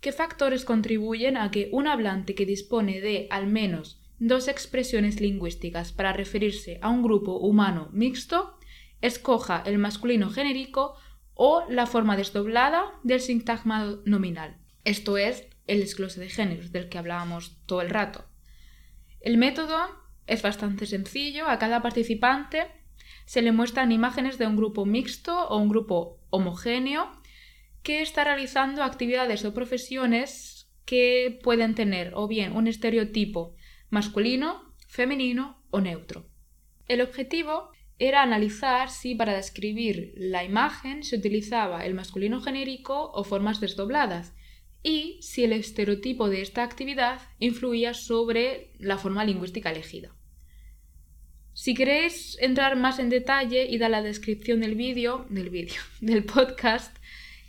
¿qué 0.00 0.12
factores 0.12 0.64
contribuyen 0.64 1.36
a 1.36 1.50
que 1.50 1.68
un 1.72 1.86
hablante 1.86 2.34
que 2.34 2.46
dispone 2.46 3.00
de 3.00 3.26
al 3.30 3.46
menos 3.46 4.02
dos 4.18 4.48
expresiones 4.48 5.20
lingüísticas 5.20 5.92
para 5.92 6.12
referirse 6.12 6.78
a 6.82 6.90
un 6.90 7.02
grupo 7.02 7.38
humano 7.38 7.88
mixto, 7.92 8.58
escoja 9.00 9.62
el 9.66 9.78
masculino 9.78 10.30
genérico 10.30 10.94
o 11.34 11.64
la 11.68 11.86
forma 11.86 12.16
desdoblada 12.16 12.84
del 13.02 13.20
sintagma 13.20 13.98
nominal. 14.04 14.56
Esto 14.86 15.18
es 15.18 15.44
el 15.66 15.80
desglose 15.80 16.20
de 16.20 16.28
géneros 16.28 16.70
del 16.70 16.88
que 16.88 16.96
hablábamos 16.96 17.58
todo 17.66 17.80
el 17.80 17.90
rato. 17.90 18.24
El 19.20 19.36
método 19.36 19.76
es 20.28 20.42
bastante 20.42 20.86
sencillo. 20.86 21.48
A 21.48 21.58
cada 21.58 21.82
participante 21.82 22.68
se 23.24 23.42
le 23.42 23.50
muestran 23.50 23.90
imágenes 23.90 24.38
de 24.38 24.46
un 24.46 24.54
grupo 24.54 24.86
mixto 24.86 25.48
o 25.48 25.56
un 25.56 25.68
grupo 25.68 26.20
homogéneo 26.30 27.10
que 27.82 28.00
está 28.00 28.22
realizando 28.22 28.84
actividades 28.84 29.44
o 29.44 29.52
profesiones 29.52 30.70
que 30.84 31.36
pueden 31.42 31.74
tener 31.74 32.12
o 32.14 32.28
bien 32.28 32.54
un 32.54 32.68
estereotipo 32.68 33.56
masculino, 33.90 34.72
femenino 34.86 35.64
o 35.70 35.80
neutro. 35.80 36.30
El 36.86 37.00
objetivo 37.00 37.72
era 37.98 38.22
analizar 38.22 38.88
si 38.90 39.16
para 39.16 39.34
describir 39.34 40.12
la 40.16 40.44
imagen 40.44 41.02
se 41.02 41.16
utilizaba 41.16 41.84
el 41.84 41.94
masculino 41.94 42.40
genérico 42.40 43.10
o 43.10 43.24
formas 43.24 43.58
desdobladas 43.58 44.32
y 44.86 45.18
si 45.20 45.42
el 45.42 45.52
estereotipo 45.52 46.30
de 46.30 46.42
esta 46.42 46.62
actividad 46.62 47.20
influía 47.40 47.92
sobre 47.92 48.70
la 48.78 48.98
forma 48.98 49.24
lingüística 49.24 49.72
elegida. 49.72 50.14
Si 51.54 51.74
queréis 51.74 52.38
entrar 52.40 52.76
más 52.76 53.00
en 53.00 53.08
detalle 53.08 53.66
y 53.66 53.78
dar 53.78 53.90
la 53.90 54.02
descripción 54.02 54.60
del 54.60 54.76
vídeo, 54.76 55.26
del 55.28 55.50
vídeo, 55.50 55.82
del 56.00 56.22
podcast, 56.22 56.96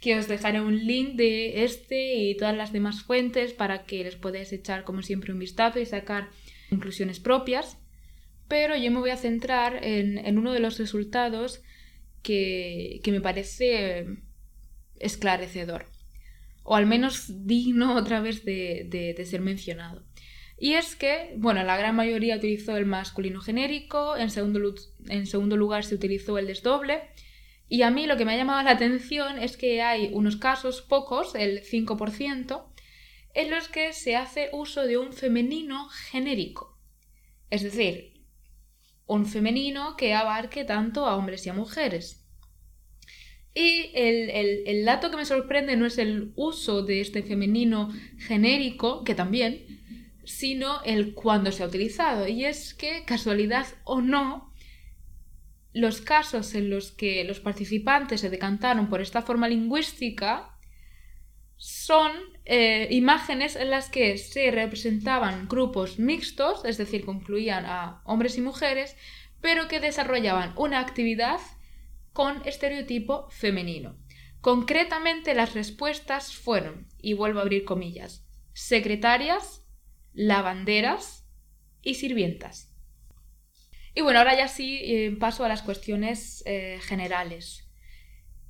que 0.01 0.17
os 0.17 0.27
dejaré 0.27 0.61
un 0.61 0.87
link 0.87 1.13
de 1.13 1.63
este 1.63 2.15
y 2.15 2.35
todas 2.35 2.57
las 2.57 2.73
demás 2.73 3.03
fuentes 3.03 3.53
para 3.53 3.83
que 3.83 4.03
les 4.03 4.15
podáis 4.15 4.51
echar 4.51 4.83
como 4.83 5.03
siempre 5.03 5.31
un 5.31 5.37
vistazo 5.37 5.79
y 5.79 5.85
sacar 5.85 6.29
conclusiones 6.71 7.19
propias. 7.19 7.77
Pero 8.47 8.75
yo 8.75 8.89
me 8.89 8.99
voy 8.99 9.11
a 9.11 9.17
centrar 9.17 9.83
en, 9.83 10.39
uno 10.39 10.53
de 10.53 10.59
los 10.59 10.79
resultados 10.79 11.61
que, 12.23 12.99
me 13.05 13.21
parece 13.21 14.07
esclarecedor, 14.99 15.85
o 16.67 16.75
al 16.75 16.85
menos 16.85 17.47
digno 17.47 17.95
otra 18.01 18.19
vez 18.19 18.45
de 18.45 19.25
ser 19.25 19.41
mencionado. 19.41 20.03
Y 20.59 20.73
es 20.73 20.95
que, 20.95 21.35
bueno, 21.37 21.63
la 21.63 21.77
gran 21.77 21.95
mayoría 21.95 22.37
utilizó 22.37 22.77
el 22.77 22.87
masculino 22.87 23.41
genérico, 23.41 24.17
en 24.17 24.31
segundo, 24.31 24.73
en 25.07 25.27
segundo 25.27 25.55
lugar 25.55 25.83
se 25.83 25.93
utilizó 25.93 26.37
el 26.39 26.47
desdoble, 26.47 27.03
y 27.69 27.83
a 27.83 27.91
mí 27.91 28.07
lo 28.07 28.17
que 28.17 28.25
me 28.25 28.33
ha 28.33 28.37
llamado 28.37 28.63
la 28.63 28.71
atención 28.71 29.37
es 29.37 29.55
que 29.55 29.83
hay 29.83 30.09
unos 30.13 30.37
casos, 30.37 30.81
pocos, 30.81 31.35
el 31.35 31.61
5%, 31.61 32.65
en 33.35 33.51
los 33.51 33.67
que 33.67 33.93
se 33.93 34.15
hace 34.15 34.49
uso 34.51 34.83
de 34.87 34.97
un 34.97 35.13
femenino 35.13 35.89
genérico. 35.89 36.79
Es 37.51 37.61
decir, 37.61 38.23
un 39.05 39.27
femenino 39.27 39.95
que 39.95 40.15
abarque 40.15 40.63
tanto 40.63 41.05
a 41.05 41.15
hombres 41.15 41.45
y 41.45 41.49
a 41.49 41.53
mujeres. 41.53 42.26
Y 43.59 43.89
el, 43.95 44.67
el, 44.67 44.85
dato 44.85 45.09
que 45.09 45.17
me 45.17 45.25
sorprende 45.25 45.75
no 45.77 45.87
es 45.87 45.97
el 45.97 46.31
uso 46.35 46.83
de 46.83 47.01
este 47.01 47.23
femenino 47.23 47.91
genérico, 48.19 49.03
que 49.03 49.15
también, 49.15 49.65
sino 50.25 50.83
el 50.83 51.15
cuándo 51.15 51.51
se 51.51 51.63
ha 51.63 51.65
utilizado. 51.65 52.27
Y 52.27 52.45
es 52.45 52.75
que, 52.75 53.03
casualidad 53.03 53.65
o 53.83 53.99
no, 53.99 54.53
los 55.73 56.01
casos 56.01 56.53
en 56.53 56.69
los 56.69 56.91
que 56.91 57.23
los 57.23 57.39
participantes 57.39 58.21
se 58.21 58.29
decantaron 58.29 58.89
por 58.89 59.01
esta 59.01 59.23
forma 59.23 59.47
lingüística 59.47 60.55
son 61.55 62.11
eh, 62.45 62.87
imágenes 62.91 63.55
en 63.55 63.71
las 63.71 63.89
que 63.89 64.19
se 64.19 64.51
representaban 64.51 65.47
grupos 65.47 65.97
mixtos, 65.97 66.63
es 66.63 66.77
decir, 66.77 67.03
concluían 67.03 67.65
a 67.65 68.03
hombres 68.05 68.37
y 68.37 68.41
mujeres, 68.41 68.95
pero 69.41 69.67
que 69.67 69.79
desarrollaban 69.79 70.53
una 70.57 70.79
actividad 70.79 71.39
con 72.17 72.41
estereotipo 72.47 73.29
femenino. 73.29 73.95
Concretamente 74.41 75.35
las 75.35 75.53
respuestas 75.53 76.35
fueron, 76.35 76.87
y 76.99 77.13
vuelvo 77.13 77.37
a 77.37 77.43
abrir 77.43 77.63
comillas, 77.63 78.25
secretarias, 78.53 79.63
lavanderas 80.13 81.27
y 81.83 81.93
sirvientas. 81.93 82.75
Y 83.93 84.01
bueno, 84.01 84.17
ahora 84.17 84.35
ya 84.35 84.47
sí 84.47 84.79
eh, 84.81 85.15
paso 85.19 85.45
a 85.45 85.47
las 85.47 85.61
cuestiones 85.61 86.41
eh, 86.47 86.79
generales. 86.81 87.69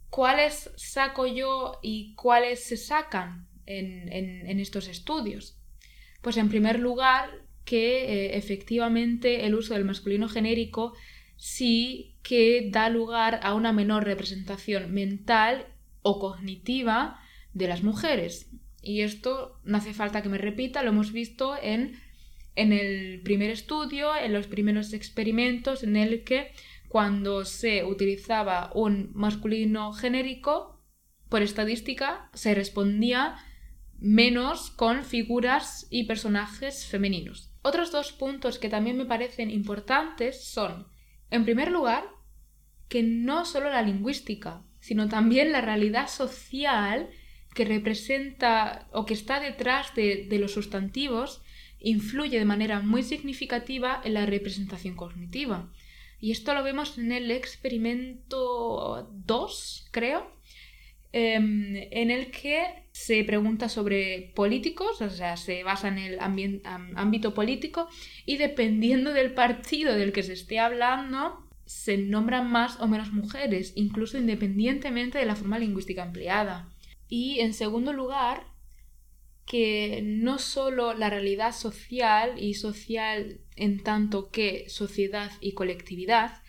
¿Cuáles 0.10 0.71
saco 0.77 1.27
yo 1.27 1.80
y 1.84 2.15
cuáles 2.15 2.63
se 2.63 2.77
sacan 2.77 3.49
en, 3.65 4.62
estos 4.62 4.88
estudios? 4.88 5.60
Pues 6.21 6.38
en 6.38 6.47
primer 6.47 6.80
lugar, 6.80 7.30
que 7.65 8.06
eh, 8.06 8.38
efectivamente 8.38 9.45
el 9.45 9.56
uso 9.56 9.73
del 9.73 9.84
masculino 9.84 10.30
genérico 10.30 10.93
sí 11.38 12.17
que 12.23 12.69
da 12.71 12.89
lugar 12.89 13.39
a 13.43 13.54
una 13.54 13.71
menor 13.71 14.04
representación 14.04 14.93
mental 14.93 15.67
o 16.02 16.19
cognitiva 16.19 17.19
de 17.54 17.67
las 17.67 17.84
mujeres. 17.84 18.50
Y 18.82 19.02
esto 19.02 19.60
no 19.63 19.78
hace 19.78 19.93
falta 19.93 20.21
que 20.21 20.30
me 20.30 20.38
repita, 20.38 20.84
lo 20.84 20.89
hemos 20.89 21.12
visto 21.12 21.56
en, 21.62 22.00
en 22.56 22.73
el 22.73 23.21
primer 23.21 23.50
estudio, 23.52 24.15
en 24.15 24.34
los 24.34 24.47
primeros 24.47 24.93
experimentos 24.93 25.84
en 25.84 25.95
el 25.95 26.23
que 26.23 26.52
cuando 26.88 27.45
se 27.45 27.84
utilizaba 27.84 28.71
un 28.73 29.12
masculino 29.13 29.93
genérico, 29.93 30.78
por 31.30 31.41
estadística, 31.41 32.30
se 32.34 32.56
respondía 32.56 33.36
menos 34.00 34.69
con 34.69 35.04
figuras 35.04 35.88
y 35.89 36.06
personajes 36.06 36.86
femeninos. 36.86 37.52
Otros 37.62 37.91
dos 37.91 38.13
puntos 38.13 38.60
que 38.60 38.69
también 38.69 38.97
me 38.97 39.06
parecen 39.06 39.52
importantes 39.52 40.45
son, 40.45 40.88
en 41.29 41.43
primer 41.43 41.71
lugar, 41.71 42.05
que 42.89 43.03
no 43.03 43.45
solo 43.45 43.69
la 43.69 43.81
lingüística, 43.81 44.63
sino 44.79 45.09
también 45.09 45.51
la 45.51 45.61
realidad 45.61 46.07
social 46.07 47.09
que 47.53 47.65
representa 47.65 48.87
o 48.91 49.05
que 49.05 49.13
está 49.13 49.39
detrás 49.39 49.93
de, 49.95 50.27
los 50.39 50.53
sustantivos 50.53 51.41
influye 51.79 52.39
de 52.39 52.45
manera 52.45 52.79
muy 52.79 53.03
significativa 53.03 54.01
en 54.03 54.13
la 54.13 54.25
representación 54.25 54.95
cognitiva. 54.95 55.71
Y 56.19 56.31
esto 56.31 56.53
lo 56.53 56.63
vemos 56.63 56.97
en 56.97 57.11
el 57.11 57.29
experimento 57.31 59.09
2, 59.25 59.87
creo, 59.91 60.31
em, 61.11 61.75
en 61.91 62.11
el 62.11 62.31
que 62.31 62.87
se 63.08 63.24
pregunta 63.24 63.70
sobre 63.70 64.34
políticos, 64.36 65.02
o 65.02 65.10
sea, 65.10 65.38
se 65.38 65.63
basa 65.63 65.88
en 65.88 65.98
el 65.98 66.20
ámbito 66.20 67.34
político 67.34 67.88
y 68.26 68.36
dependiendo 68.36 69.13
del 69.13 69.34
partido 69.34 69.96
del 69.96 70.12
que 70.12 70.24
se 70.24 70.34
esté 70.34 70.60
hablando, 70.60 71.48
se 71.65 71.98
nombran 71.98 72.52
más 72.52 72.82
o 72.82 72.88
menos 72.89 73.13
mujeres, 73.13 73.72
incluso 73.76 74.17
independientemente 74.17 75.20
de 75.20 75.26
la 75.26 75.38
forma 75.38 75.58
lingüística 75.58 76.04
empleada. 76.04 76.67
Y 77.08 77.39
en 77.39 77.54
segundo 77.54 77.93
lugar, 77.93 78.48
que 79.46 80.02
no 80.04 80.38
solo 80.38 80.93
la 80.93 81.10
realidad 81.10 81.56
social 81.56 82.34
y 82.38 82.56
social 82.56 83.39
en 83.56 83.84
tanto 83.84 84.32
que 84.32 84.65
sociedad 84.67 85.32
y 85.39 85.54
colectividad, 85.54 86.41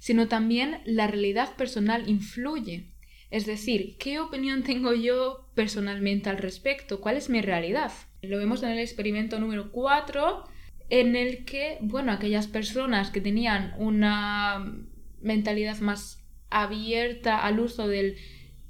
sino 0.00 0.28
también 0.28 0.80
la 0.86 1.08
realidad 1.08 1.56
personal 1.56 2.08
influye. 2.08 2.95
Es 3.30 3.46
decir, 3.46 3.96
¿qué 3.98 4.20
opinión 4.20 4.62
tengo 4.62 4.92
yo 4.92 5.48
personalmente 5.54 6.30
al 6.30 6.38
respecto? 6.38 7.00
¿Cuál 7.00 7.16
es 7.16 7.28
mi 7.28 7.40
realidad? 7.40 7.92
Lo 8.22 8.38
vemos 8.38 8.62
en 8.62 8.70
el 8.70 8.78
experimento 8.78 9.38
número 9.40 9.72
4, 9.72 10.44
en 10.88 11.16
el 11.16 11.44
que, 11.44 11.78
bueno, 11.80 12.12
aquellas 12.12 12.46
personas 12.46 13.10
que 13.10 13.20
tenían 13.20 13.74
una 13.78 14.72
mentalidad 15.20 15.78
más 15.78 16.24
abierta 16.50 17.44
al 17.44 17.58
uso 17.58 17.88
del 17.88 18.16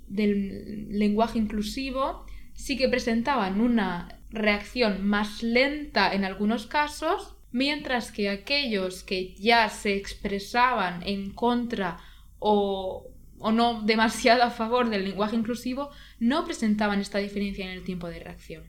del 0.09 0.89
lenguaje 0.91 1.39
inclusivo 1.39 2.25
sí 2.55 2.77
que 2.77 2.89
presentaban 2.89 3.61
una 3.61 4.21
reacción 4.31 5.07
más 5.07 5.43
lenta 5.43 6.13
en 6.13 6.25
algunos 6.25 6.67
casos, 6.67 7.37
mientras 7.53 8.13
que 8.13 8.29
aquellos 8.29 9.03
que 9.03 9.35
ya 9.35 9.69
se 9.69 9.97
expresaban 9.97 11.03
en 11.05 11.33
contra 11.33 11.99
o, 12.39 13.11
o 13.39 13.53
no 13.53 13.83
demasiado 13.83 14.43
a 14.43 14.51
favor 14.51 14.89
del 14.89 15.05
lenguaje 15.05 15.37
inclusivo 15.37 15.91
no 16.19 16.45
presentaban 16.45 17.01
esta 17.01 17.19
diferencia 17.19 17.65
en 17.65 17.73
el 17.73 17.85
tiempo 17.85 18.09
de 18.09 18.21
reacción. 18.21 18.65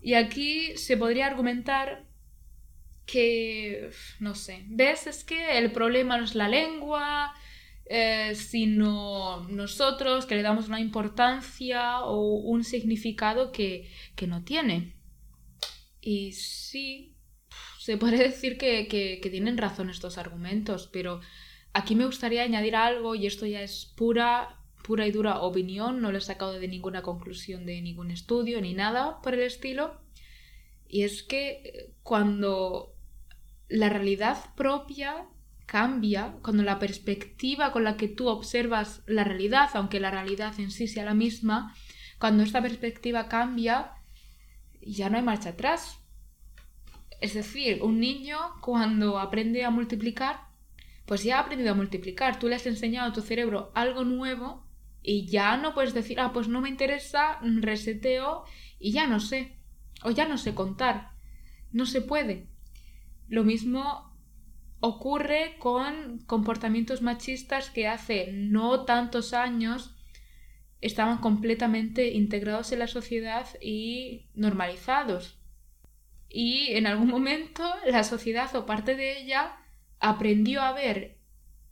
Y 0.00 0.14
aquí 0.14 0.76
se 0.76 0.96
podría 0.96 1.26
argumentar 1.26 2.04
que, 3.06 3.90
no 4.20 4.34
sé, 4.34 4.64
ves, 4.68 5.06
es 5.06 5.24
que 5.24 5.58
el 5.58 5.70
problema 5.72 6.18
no 6.18 6.24
es 6.24 6.34
la 6.34 6.48
lengua, 6.48 7.34
eh, 7.86 8.34
sino 8.34 9.46
nosotros 9.48 10.26
que 10.26 10.34
le 10.34 10.42
damos 10.42 10.68
una 10.68 10.80
importancia 10.80 12.00
o 12.00 12.36
un 12.36 12.64
significado 12.64 13.52
que, 13.52 13.90
no 14.26 14.44
tiene. 14.44 14.94
Y 16.00 16.32
sí, 16.32 17.16
se 17.78 17.96
puede 17.96 18.18
decir 18.18 18.56
que, 18.56 18.88
que, 18.88 19.30
tienen 19.30 19.58
razón 19.58 19.90
estos 19.90 20.16
argumentos, 20.16 20.88
pero 20.92 21.20
aquí 21.72 21.94
me 21.94 22.06
gustaría 22.06 22.42
añadir 22.42 22.76
algo 22.76 23.14
y 23.14 23.26
esto 23.26 23.46
ya 23.46 23.62
es 23.62 23.92
pura 23.96 24.62
pura 24.82 25.06
y 25.06 25.12
dura 25.12 25.40
opinión, 25.40 26.02
no 26.02 26.12
lo 26.12 26.18
he 26.18 26.20
sacado 26.20 26.58
de 26.58 26.68
ninguna 26.68 27.02
conclusión 27.02 27.64
de 27.64 27.80
ningún 27.80 28.10
estudio 28.10 28.60
ni 28.60 28.74
nada 28.74 29.20
por 29.22 29.34
el 29.34 29.40
estilo. 29.40 30.00
Y 30.88 31.02
es 31.04 31.22
que 31.22 31.62
eh, 31.64 31.94
cuando 32.02 32.94
la 33.68 33.88
realidad 33.88 34.54
propia 34.54 35.26
cambia, 35.66 36.34
cuando 36.42 36.62
la 36.62 36.78
perspectiva 36.78 37.72
con 37.72 37.84
la 37.84 37.96
que 37.96 38.08
tú 38.08 38.28
observas 38.28 39.02
la 39.06 39.24
realidad, 39.24 39.70
aunque 39.74 40.00
la 40.00 40.10
realidad 40.10 40.58
en 40.58 40.70
sí 40.70 40.86
sea 40.86 41.04
la 41.04 41.14
misma, 41.14 41.74
cuando 42.18 42.42
esta 42.42 42.60
perspectiva 42.60 43.28
cambia, 43.28 43.92
ya 44.82 45.08
no 45.08 45.16
hay 45.16 45.22
marcha 45.22 45.50
atrás. 45.50 45.98
Es 47.20 47.34
decir, 47.34 47.82
un 47.82 48.00
niño 48.00 48.38
cuando 48.60 49.18
aprende 49.18 49.64
a 49.64 49.70
multiplicar, 49.70 50.51
pues 51.06 51.24
ya 51.24 51.38
ha 51.38 51.40
aprendido 51.40 51.72
a 51.72 51.74
multiplicar. 51.74 52.38
Tú 52.38 52.48
le 52.48 52.56
has 52.56 52.66
enseñado 52.66 53.10
a 53.10 53.12
tu 53.12 53.20
cerebro 53.20 53.72
algo 53.74 54.04
nuevo 54.04 54.66
y 55.02 55.26
ya 55.26 55.56
no 55.56 55.74
puedes 55.74 55.94
decir, 55.94 56.20
ah, 56.20 56.32
pues 56.32 56.48
no 56.48 56.60
me 56.60 56.68
interesa, 56.68 57.38
reseteo 57.42 58.44
y 58.78 58.92
ya 58.92 59.06
no 59.06 59.20
sé. 59.20 59.58
O 60.04 60.10
ya 60.10 60.26
no 60.26 60.38
sé 60.38 60.54
contar. 60.54 61.12
No 61.72 61.86
se 61.86 62.00
puede. 62.00 62.48
Lo 63.28 63.44
mismo 63.44 64.12
ocurre 64.80 65.56
con 65.58 66.18
comportamientos 66.26 67.02
machistas 67.02 67.70
que 67.70 67.86
hace 67.86 68.32
no 68.32 68.84
tantos 68.84 69.32
años 69.32 69.94
estaban 70.80 71.18
completamente 71.18 72.10
integrados 72.10 72.72
en 72.72 72.80
la 72.80 72.88
sociedad 72.88 73.46
y 73.60 74.26
normalizados. 74.34 75.38
Y 76.28 76.72
en 76.72 76.86
algún 76.86 77.08
momento 77.08 77.62
la 77.86 78.02
sociedad 78.02 78.54
o 78.56 78.66
parte 78.66 78.96
de 78.96 79.20
ella 79.20 79.61
aprendió 80.02 80.60
a 80.60 80.72
ver 80.72 81.16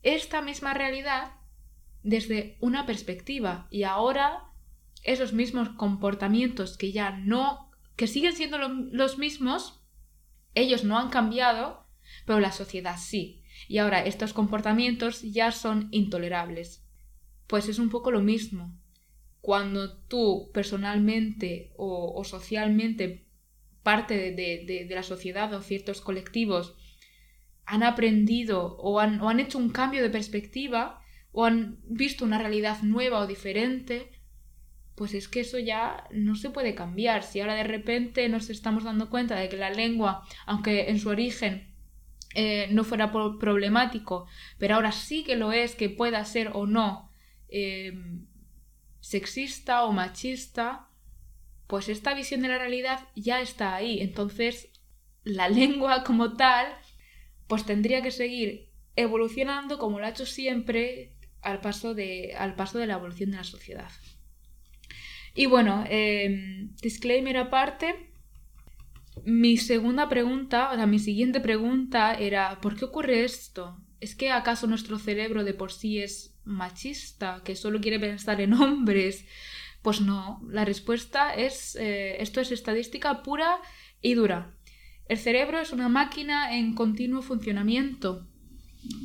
esta 0.02 0.40
misma 0.40 0.72
realidad 0.72 1.32
desde 2.02 2.56
una 2.60 2.86
perspectiva 2.86 3.66
y 3.70 3.82
ahora 3.82 4.44
esos 5.02 5.32
mismos 5.32 5.68
comportamientos 5.70 6.78
que 6.78 6.92
ya 6.92 7.10
no, 7.10 7.70
que 7.96 8.06
siguen 8.06 8.34
siendo 8.34 8.56
los 8.58 9.18
mismos, 9.18 9.82
ellos 10.54 10.84
no 10.84 10.98
han 10.98 11.10
cambiado, 11.10 11.86
pero 12.24 12.40
la 12.40 12.52
sociedad 12.52 12.96
sí. 12.98 13.42
Y 13.68 13.78
ahora 13.78 14.04
estos 14.04 14.32
comportamientos 14.32 15.22
ya 15.22 15.52
son 15.52 15.88
intolerables. 15.90 16.86
Pues 17.46 17.68
es 17.68 17.78
un 17.78 17.90
poco 17.90 18.10
lo 18.10 18.20
mismo. 18.20 18.78
Cuando 19.40 19.96
tú 19.98 20.50
personalmente 20.52 21.72
o, 21.76 22.22
socialmente 22.24 23.26
parte 23.82 24.32
de, 24.32 24.86
la 24.90 25.02
sociedad 25.02 25.52
o 25.54 25.62
ciertos 25.62 26.00
colectivos 26.00 26.76
han 27.66 27.82
aprendido 27.82 28.76
o 28.78 29.00
han, 29.00 29.20
o 29.20 29.28
han 29.28 29.40
hecho 29.40 29.58
un 29.58 29.70
cambio 29.70 30.02
de 30.02 30.10
perspectiva 30.10 31.00
o 31.32 31.44
han 31.44 31.78
visto 31.84 32.24
una 32.24 32.38
realidad 32.38 32.82
nueva 32.82 33.20
o 33.20 33.26
diferente, 33.26 34.10
pues 34.96 35.14
es 35.14 35.28
que 35.28 35.40
eso 35.40 35.58
ya 35.58 36.04
no 36.12 36.34
se 36.34 36.50
puede 36.50 36.74
cambiar. 36.74 37.22
Si 37.22 37.40
ahora 37.40 37.54
de 37.54 37.64
repente 37.64 38.28
nos 38.28 38.50
estamos 38.50 38.84
dando 38.84 39.08
cuenta 39.08 39.36
de 39.36 39.48
que 39.48 39.56
la 39.56 39.70
lengua, 39.70 40.26
aunque 40.46 40.90
en 40.90 40.98
su 40.98 41.08
origen 41.08 41.74
eh, 42.34 42.68
no 42.70 42.84
fuera 42.84 43.10
problemático, 43.10 44.26
pero 44.58 44.74
ahora 44.74 44.92
sí 44.92 45.24
que 45.24 45.36
lo 45.36 45.52
es, 45.52 45.74
que 45.74 45.88
pueda 45.88 46.24
ser 46.24 46.50
o 46.52 46.66
no 46.66 47.10
em, 47.48 48.26
sexista 49.00 49.84
o 49.84 49.92
machista, 49.92 50.88
pues 51.66 51.88
esta 51.88 52.14
visión 52.14 52.42
de 52.42 52.48
la 52.48 52.58
realidad 52.58 53.08
ya 53.16 53.40
está 53.40 53.74
ahí. 53.74 54.00
Entonces, 54.00 54.68
la 55.24 55.48
lengua 55.60 56.04
como 56.04 56.36
tal, 56.36 56.66
pues 57.50 57.66
tendría 57.66 58.00
que 58.00 58.12
seguir 58.12 58.70
evolucionando 58.94 59.76
como 59.76 59.98
lo 59.98 60.06
ha 60.06 60.10
hecho 60.10 60.24
siempre 60.24 61.16
al 61.42 61.60
paso 61.60 61.94
de, 61.94 62.32
al 62.38 62.54
paso 62.54 62.78
de 62.78 62.86
la 62.86 62.94
evolución 62.94 63.32
de 63.32 63.38
la 63.38 63.44
sociedad. 63.44 63.90
Y 65.34 65.46
bueno, 65.46 65.84
em, 65.88 66.76
disclaimer 66.76 67.36
aparte, 67.38 68.12
mi 69.24 69.56
segunda 69.56 70.08
pregunta, 70.08 70.70
o 70.70 70.76
sea, 70.76 70.86
mi 70.86 71.00
siguiente 71.00 71.40
pregunta 71.40 72.14
era, 72.14 72.60
¿por 72.60 72.76
qué 72.76 72.84
ocurre 72.84 73.24
esto? 73.24 73.80
¿Es 73.98 74.14
que 74.14 74.30
acaso 74.30 74.68
nuestro 74.68 75.00
cerebro 75.00 75.42
de 75.42 75.54
por 75.54 75.72
sí 75.72 75.98
es 75.98 76.38
machista, 76.44 77.42
que 77.44 77.56
solo 77.56 77.80
quiere 77.80 77.98
pensar 77.98 78.40
en 78.40 78.52
hombres? 78.54 79.26
Pues 79.82 80.00
no, 80.00 80.40
la 80.48 80.64
respuesta 80.64 81.34
es, 81.34 81.74
eh, 81.74 82.22
esto 82.22 82.40
es 82.40 82.52
estadística 82.52 83.24
pura 83.24 83.60
y 84.00 84.14
dura. 84.14 84.54
El 85.10 85.18
cerebro 85.18 85.58
es 85.58 85.72
una 85.72 85.88
máquina 85.88 86.56
en 86.56 86.72
continuo 86.72 87.20
funcionamiento 87.20 88.28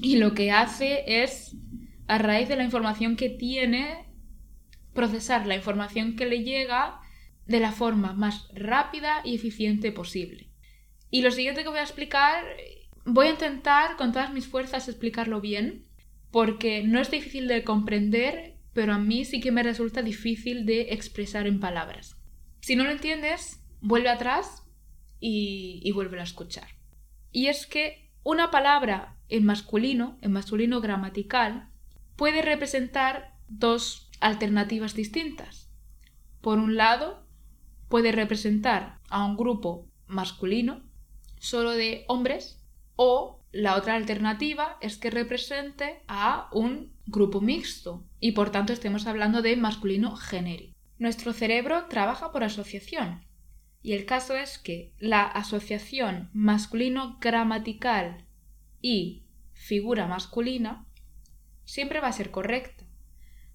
y 0.03 0.17
lo 0.17 0.35
que 0.35 0.51
hace 0.51 1.23
es, 1.23 1.55
a 2.05 2.19
raíz 2.19 2.47
de 2.47 2.55
la 2.55 2.63
información 2.63 3.15
que 3.15 3.27
tiene, 3.27 4.05
procesar 4.93 5.47
la 5.47 5.55
información 5.55 6.15
que 6.15 6.27
le 6.27 6.43
llega 6.43 6.99
de 7.47 7.59
la 7.59 7.71
forma 7.71 8.13
más 8.13 8.47
rápida 8.53 9.21
y 9.23 9.33
eficiente 9.33 9.91
posible. 9.91 10.51
Y 11.09 11.23
lo 11.23 11.31
siguiente 11.31 11.63
que 11.63 11.69
voy 11.69 11.79
a 11.79 11.89
explicar, 11.89 12.45
voy 13.03 13.25
a 13.25 13.31
intentar 13.31 13.97
con 13.97 14.11
todas 14.11 14.31
mis 14.31 14.45
fuerzas 14.45 14.87
explicarlo 14.87 15.41
bien, 15.41 15.87
porque 16.29 16.83
no 16.83 16.99
es 16.99 17.09
difícil 17.09 17.47
de 17.47 17.63
comprender, 17.63 18.59
pero 18.73 18.93
a 18.93 18.99
mí 18.99 19.25
sí 19.25 19.39
que 19.39 19.51
me 19.51 19.63
resulta 19.63 20.03
difícil 20.03 20.67
de 20.67 20.93
expresar 20.93 21.47
en 21.47 21.59
palabras. 21.59 22.15
Si 22.61 22.75
no 22.75 22.83
lo 22.83 22.91
entiendes, 22.91 23.59
vuelve 23.81 24.09
atrás 24.09 24.64
y, 25.19 25.81
y 25.83 25.91
vuelve 25.91 26.19
a 26.19 26.23
escuchar. 26.23 26.67
Y 27.31 27.47
es 27.47 27.65
que 27.65 28.11
una 28.23 28.51
palabra 28.51 29.17
en 29.29 29.45
masculino, 29.45 30.17
en 30.21 30.31
masculino 30.31 30.81
gramatical, 30.81 31.69
puede 32.15 32.41
representar 32.41 33.35
dos 33.47 34.09
alternativas 34.19 34.95
distintas. 34.95 35.69
Por 36.41 36.59
un 36.59 36.75
lado, 36.75 37.25
puede 37.89 38.11
representar 38.11 38.99
a 39.09 39.25
un 39.25 39.35
grupo 39.37 39.87
masculino 40.07 40.83
solo 41.39 41.71
de 41.71 42.05
hombres 42.07 42.63
o 42.95 43.41
la 43.51 43.75
otra 43.75 43.95
alternativa 43.95 44.77
es 44.81 44.97
que 44.97 45.09
represente 45.09 46.01
a 46.07 46.49
un 46.51 46.93
grupo 47.05 47.41
mixto 47.41 48.03
y 48.19 48.33
por 48.33 48.49
tanto 48.49 48.73
estemos 48.73 49.07
hablando 49.07 49.41
de 49.41 49.55
masculino 49.55 50.15
genérico. 50.15 50.75
Nuestro 50.97 51.33
cerebro 51.33 51.85
trabaja 51.85 52.31
por 52.31 52.43
asociación 52.43 53.25
y 53.85 53.93
el 53.93 54.07
caso 54.07 54.35
es 54.35 54.57
que 54.57 54.93
la 54.97 55.21
asociación 55.21 56.31
masculino 56.33 57.19
gramatical 57.21 58.25
y 58.81 59.21
figura 59.53 60.07
masculina 60.07 60.87
siempre 61.65 61.99
va 61.99 62.07
a 62.07 62.11
ser 62.11 62.31
correcta. 62.31 62.83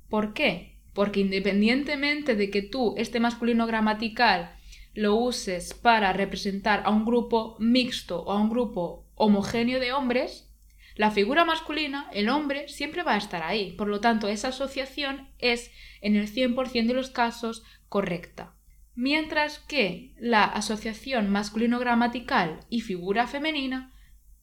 ¿Por 0.08 0.32
qué? 0.32 0.78
Porque 0.94 1.18
independientemente 1.18 2.36
de 2.36 2.48
que 2.48 2.62
tú 2.62 2.94
este 2.96 3.18
masculino 3.18 3.66
gramatical 3.66 4.54
lo 4.94 5.16
uses 5.16 5.74
para 5.74 6.12
representar 6.12 6.82
a 6.84 6.90
un 6.90 7.04
grupo 7.04 7.56
mixto 7.58 8.22
o 8.22 8.30
a 8.30 8.40
un 8.40 8.50
grupo 8.50 9.08
homogéneo 9.16 9.80
de 9.80 9.92
hombres, 9.92 10.48
la 10.94 11.10
figura 11.10 11.44
masculina, 11.44 12.08
el 12.12 12.28
hombre, 12.28 12.68
siempre 12.68 13.02
va 13.02 13.14
a 13.14 13.18
estar 13.18 13.42
ahí. 13.42 13.72
Por 13.72 13.88
lo 13.88 13.98
tanto, 13.98 14.28
esa 14.28 14.48
asociación 14.48 15.28
es 15.40 15.72
en 16.00 16.14
el 16.14 16.32
100% 16.32 16.86
de 16.86 16.94
los 16.94 17.10
casos 17.10 17.64
correcta. 17.88 18.54
Mientras 19.00 19.58
que 19.60 20.12
la 20.18 20.44
asociación 20.44 21.30
masculino 21.30 21.78
gramatical 21.78 22.60
y 22.68 22.82
figura 22.82 23.26
femenina 23.26 23.94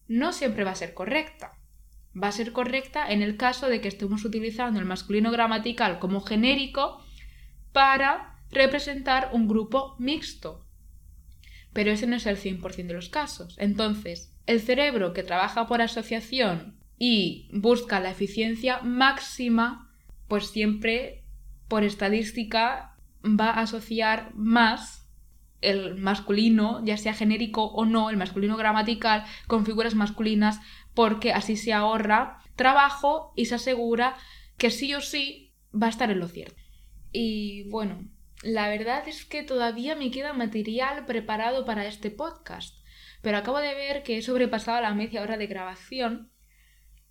no 0.07 0.33
siempre 0.33 0.63
va 0.63 0.71
a 0.71 0.75
ser 0.75 0.95
correcta 0.95 1.51
va 2.21 2.29
a 2.29 2.31
ser 2.31 2.51
correcta 2.51 3.11
en 3.11 3.21
el 3.21 3.37
caso 3.37 3.67
de 3.67 3.81
que 3.81 3.87
estemos 3.87 4.25
utilizando 4.25 4.79
el 4.79 4.85
masculino 4.85 5.31
gramatical 5.31 5.99
como 5.99 6.21
genérico 6.21 7.03
para 7.71 8.39
representar 8.49 9.29
un 9.33 9.47
grupo 9.47 9.95
mixto. 9.99 10.65
Pero 11.73 11.91
ese 11.91 12.07
no 12.07 12.15
es 12.15 12.25
el 12.25 12.37
100% 12.37 12.87
de 12.87 12.93
los 12.93 13.09
casos. 13.09 13.55
Entonces, 13.59 14.33
el 14.47 14.61
cerebro 14.61 15.13
que 15.13 15.21
trabaja 15.21 15.67
por 15.67 15.81
asociación 15.81 16.79
y 16.97 17.49
busca 17.53 17.99
la 17.99 18.09
eficiencia 18.09 18.79
máxima, 18.81 19.91
pues 20.27 20.47
siempre, 20.47 21.23
por 21.67 21.83
estadística, 21.83 22.96
va 23.35 23.49
a 23.49 23.61
asociar 23.61 24.31
más 24.35 25.07
el 25.61 25.95
masculino, 25.95 26.83
ya 26.85 26.97
sea 26.97 27.13
genérico 27.13 27.65
o 27.65 27.85
no, 27.85 28.09
el 28.09 28.17
masculino 28.17 28.57
gramatical, 28.57 29.25
con 29.47 29.65
figuras 29.65 29.95
masculinas 29.95 30.59
porque 30.93 31.33
así 31.33 31.57
se 31.57 31.73
ahorra 31.73 32.39
trabajo 32.55 33.33
y 33.35 33.45
se 33.45 33.55
asegura 33.55 34.15
que 34.57 34.69
sí 34.71 34.93
o 34.93 35.01
sí 35.01 35.53
va 35.73 35.87
a 35.87 35.89
estar 35.91 36.11
en 36.11 36.19
lo 36.19 36.27
cierto. 36.27 36.61
Y 37.11 37.69
bueno, 37.69 38.07
la 38.43 38.69
verdad 38.69 39.07
es 39.07 39.25
que 39.25 39.43
todavía 39.43 39.95
me 39.95 40.11
queda 40.11 40.33
material 40.33 41.05
preparado 41.05 41.65
para 41.65 41.85
este 41.85 42.11
podcast, 42.11 42.77
pero 43.21 43.37
acabo 43.37 43.59
de 43.59 43.73
ver 43.73 44.03
que 44.03 44.17
he 44.17 44.21
sobrepasado 44.21 44.81
la 44.81 44.93
media 44.93 45.21
hora 45.21 45.37
de 45.37 45.47
grabación, 45.47 46.31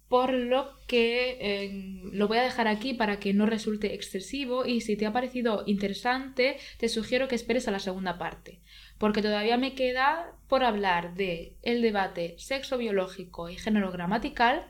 por 0.09 0.33
lo 0.33 0.79
que 0.87 1.37
eh, 1.41 2.01
lo 2.13 2.29
voy 2.29 2.39
a 2.39 2.43
dejar 2.43 2.69
aquí 2.69 2.95
para 2.95 3.19
que 3.19 3.35
no 3.35 3.47
resulte 3.47 3.95
excesivo 3.95 4.65
y 4.65 4.81
si 4.81 4.97
te 4.97 5.07
ha 5.07 5.13
parecido 5.13 5.65
interesante, 5.67 6.59
te 6.79 6.89
sugiero 6.89 7.27
que 7.29 7.35
esperes 7.35 7.67
a 7.67 7.73
la 7.73 7.81
segunda 7.81 8.19
parte 8.19 8.61
porque 8.99 9.23
todavía 9.23 9.57
me 9.57 9.75
queda 9.75 10.33
por 10.49 10.65
hablar 10.65 11.15
de 11.15 11.55
el 11.63 11.83
debate 11.83 12.35
sexo 12.39 12.79
biológico 12.79 13.49
y 13.49 13.57
género 13.57 13.91
gramatical 13.93 14.67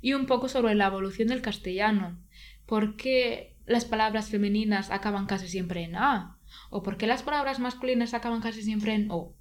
y 0.00 0.14
un 0.14 0.26
poco 0.26 0.48
sobre 0.48 0.74
la 0.74 0.86
evolución 0.86 1.28
del 1.28 1.42
castellano. 1.42 2.18
¿Por 2.64 2.96
qué 2.96 3.54
las 3.66 3.84
palabras 3.84 4.30
femeninas 4.30 4.90
acaban 4.90 5.26
casi 5.26 5.48
siempre 5.48 5.82
en 5.82 5.96
A? 5.96 6.38
¿O 6.70 6.82
por 6.82 6.96
qué 6.96 7.06
las 7.06 7.22
palabras 7.22 7.58
masculinas 7.58 8.14
acaban 8.14 8.40
casi 8.40 8.62
siempre 8.62 8.94
en 8.94 9.10
O? 9.10 9.34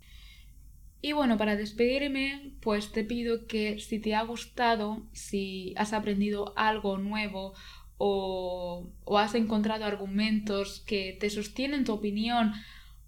Y 1.06 1.12
bueno, 1.12 1.38
para 1.38 1.56
despedirme, 1.56 2.56
pues 2.62 2.92
te 2.92 3.04
pido 3.04 3.46
que 3.46 3.78
si 3.78 4.00
te 4.00 4.16
ha 4.16 4.24
gustado, 4.24 5.06
si 5.14 5.76
has 5.78 5.94
aprendido 5.94 6.52
algo 6.58 6.98
nuevo 6.98 7.54
o, 8.00 8.90
has 9.16 9.36
encontrado 9.36 9.86
argumentos 9.86 10.82
que 10.88 11.16
te 11.20 11.30
sostienen 11.30 11.84
tu 11.84 11.94
opinión 11.94 12.54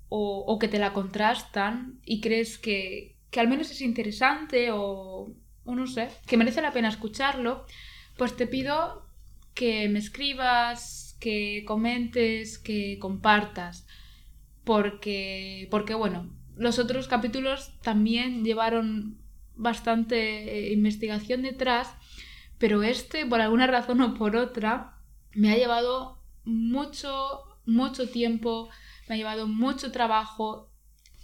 o, 0.09 0.59
que 0.59 0.67
te 0.67 0.77
la 0.77 0.93
contrastan 0.93 1.99
y 2.05 2.21
crees 2.21 2.59
que, 2.59 3.17
que 3.31 3.39
al 3.39 3.47
menos 3.47 3.71
es 3.71 3.81
interesante 3.81 4.69
o, 4.69 5.33
o 5.65 5.75
no 5.75 5.87
sé, 5.87 6.09
que 6.27 6.37
merece 6.37 6.61
la 6.61 6.73
pena 6.73 6.89
escucharlo, 6.89 7.65
pues 8.15 8.37
te 8.37 8.45
pido 8.45 9.07
que 9.55 9.89
me 9.89 9.97
escribas, 9.97 11.17
que 11.19 11.63
comentes, 11.65 12.59
que 12.59 12.99
compartas, 12.99 13.87
porque, 14.63 15.67
porque 15.71 15.95
bueno, 15.95 16.36
los 16.57 16.79
otros 16.79 17.07
capítulos 17.07 17.71
también 17.81 18.43
llevaron 18.43 19.17
bastante 19.55 20.69
eh, 20.69 20.73
investigación 20.73 21.41
detrás, 21.41 21.93
pero 22.57 22.83
este, 22.83 23.25
por 23.25 23.41
alguna 23.41 23.67
razón 23.67 24.01
o 24.01 24.13
por 24.13 24.35
otra, 24.35 24.97
me 25.33 25.51
ha 25.51 25.57
llevado 25.57 26.23
mucho, 26.43 27.43
mucho 27.65 28.09
tiempo 28.09 28.69
me 29.07 29.15
ha 29.15 29.17
llevado 29.17 29.47
mucho 29.47 29.91
trabajo, 29.91 30.69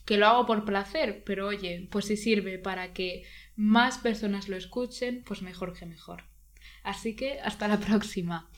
que 0.05 0.17
lo 0.17 0.27
hago 0.27 0.45
por 0.45 0.65
placer, 0.65 1.23
pero 1.25 1.47
oye, 1.47 1.87
pues 1.91 2.05
si 2.05 2.17
sirve 2.17 2.57
para 2.57 2.93
que 2.93 3.23
más 3.55 3.97
personas 3.97 4.49
lo 4.49 4.57
escuchen, 4.57 5.23
pues 5.25 5.41
mejor 5.41 5.73
que 5.77 5.85
mejor. 5.85 6.23
Así 6.83 7.15
que 7.15 7.39
hasta 7.39 7.67
la 7.67 7.79
próxima. 7.79 8.49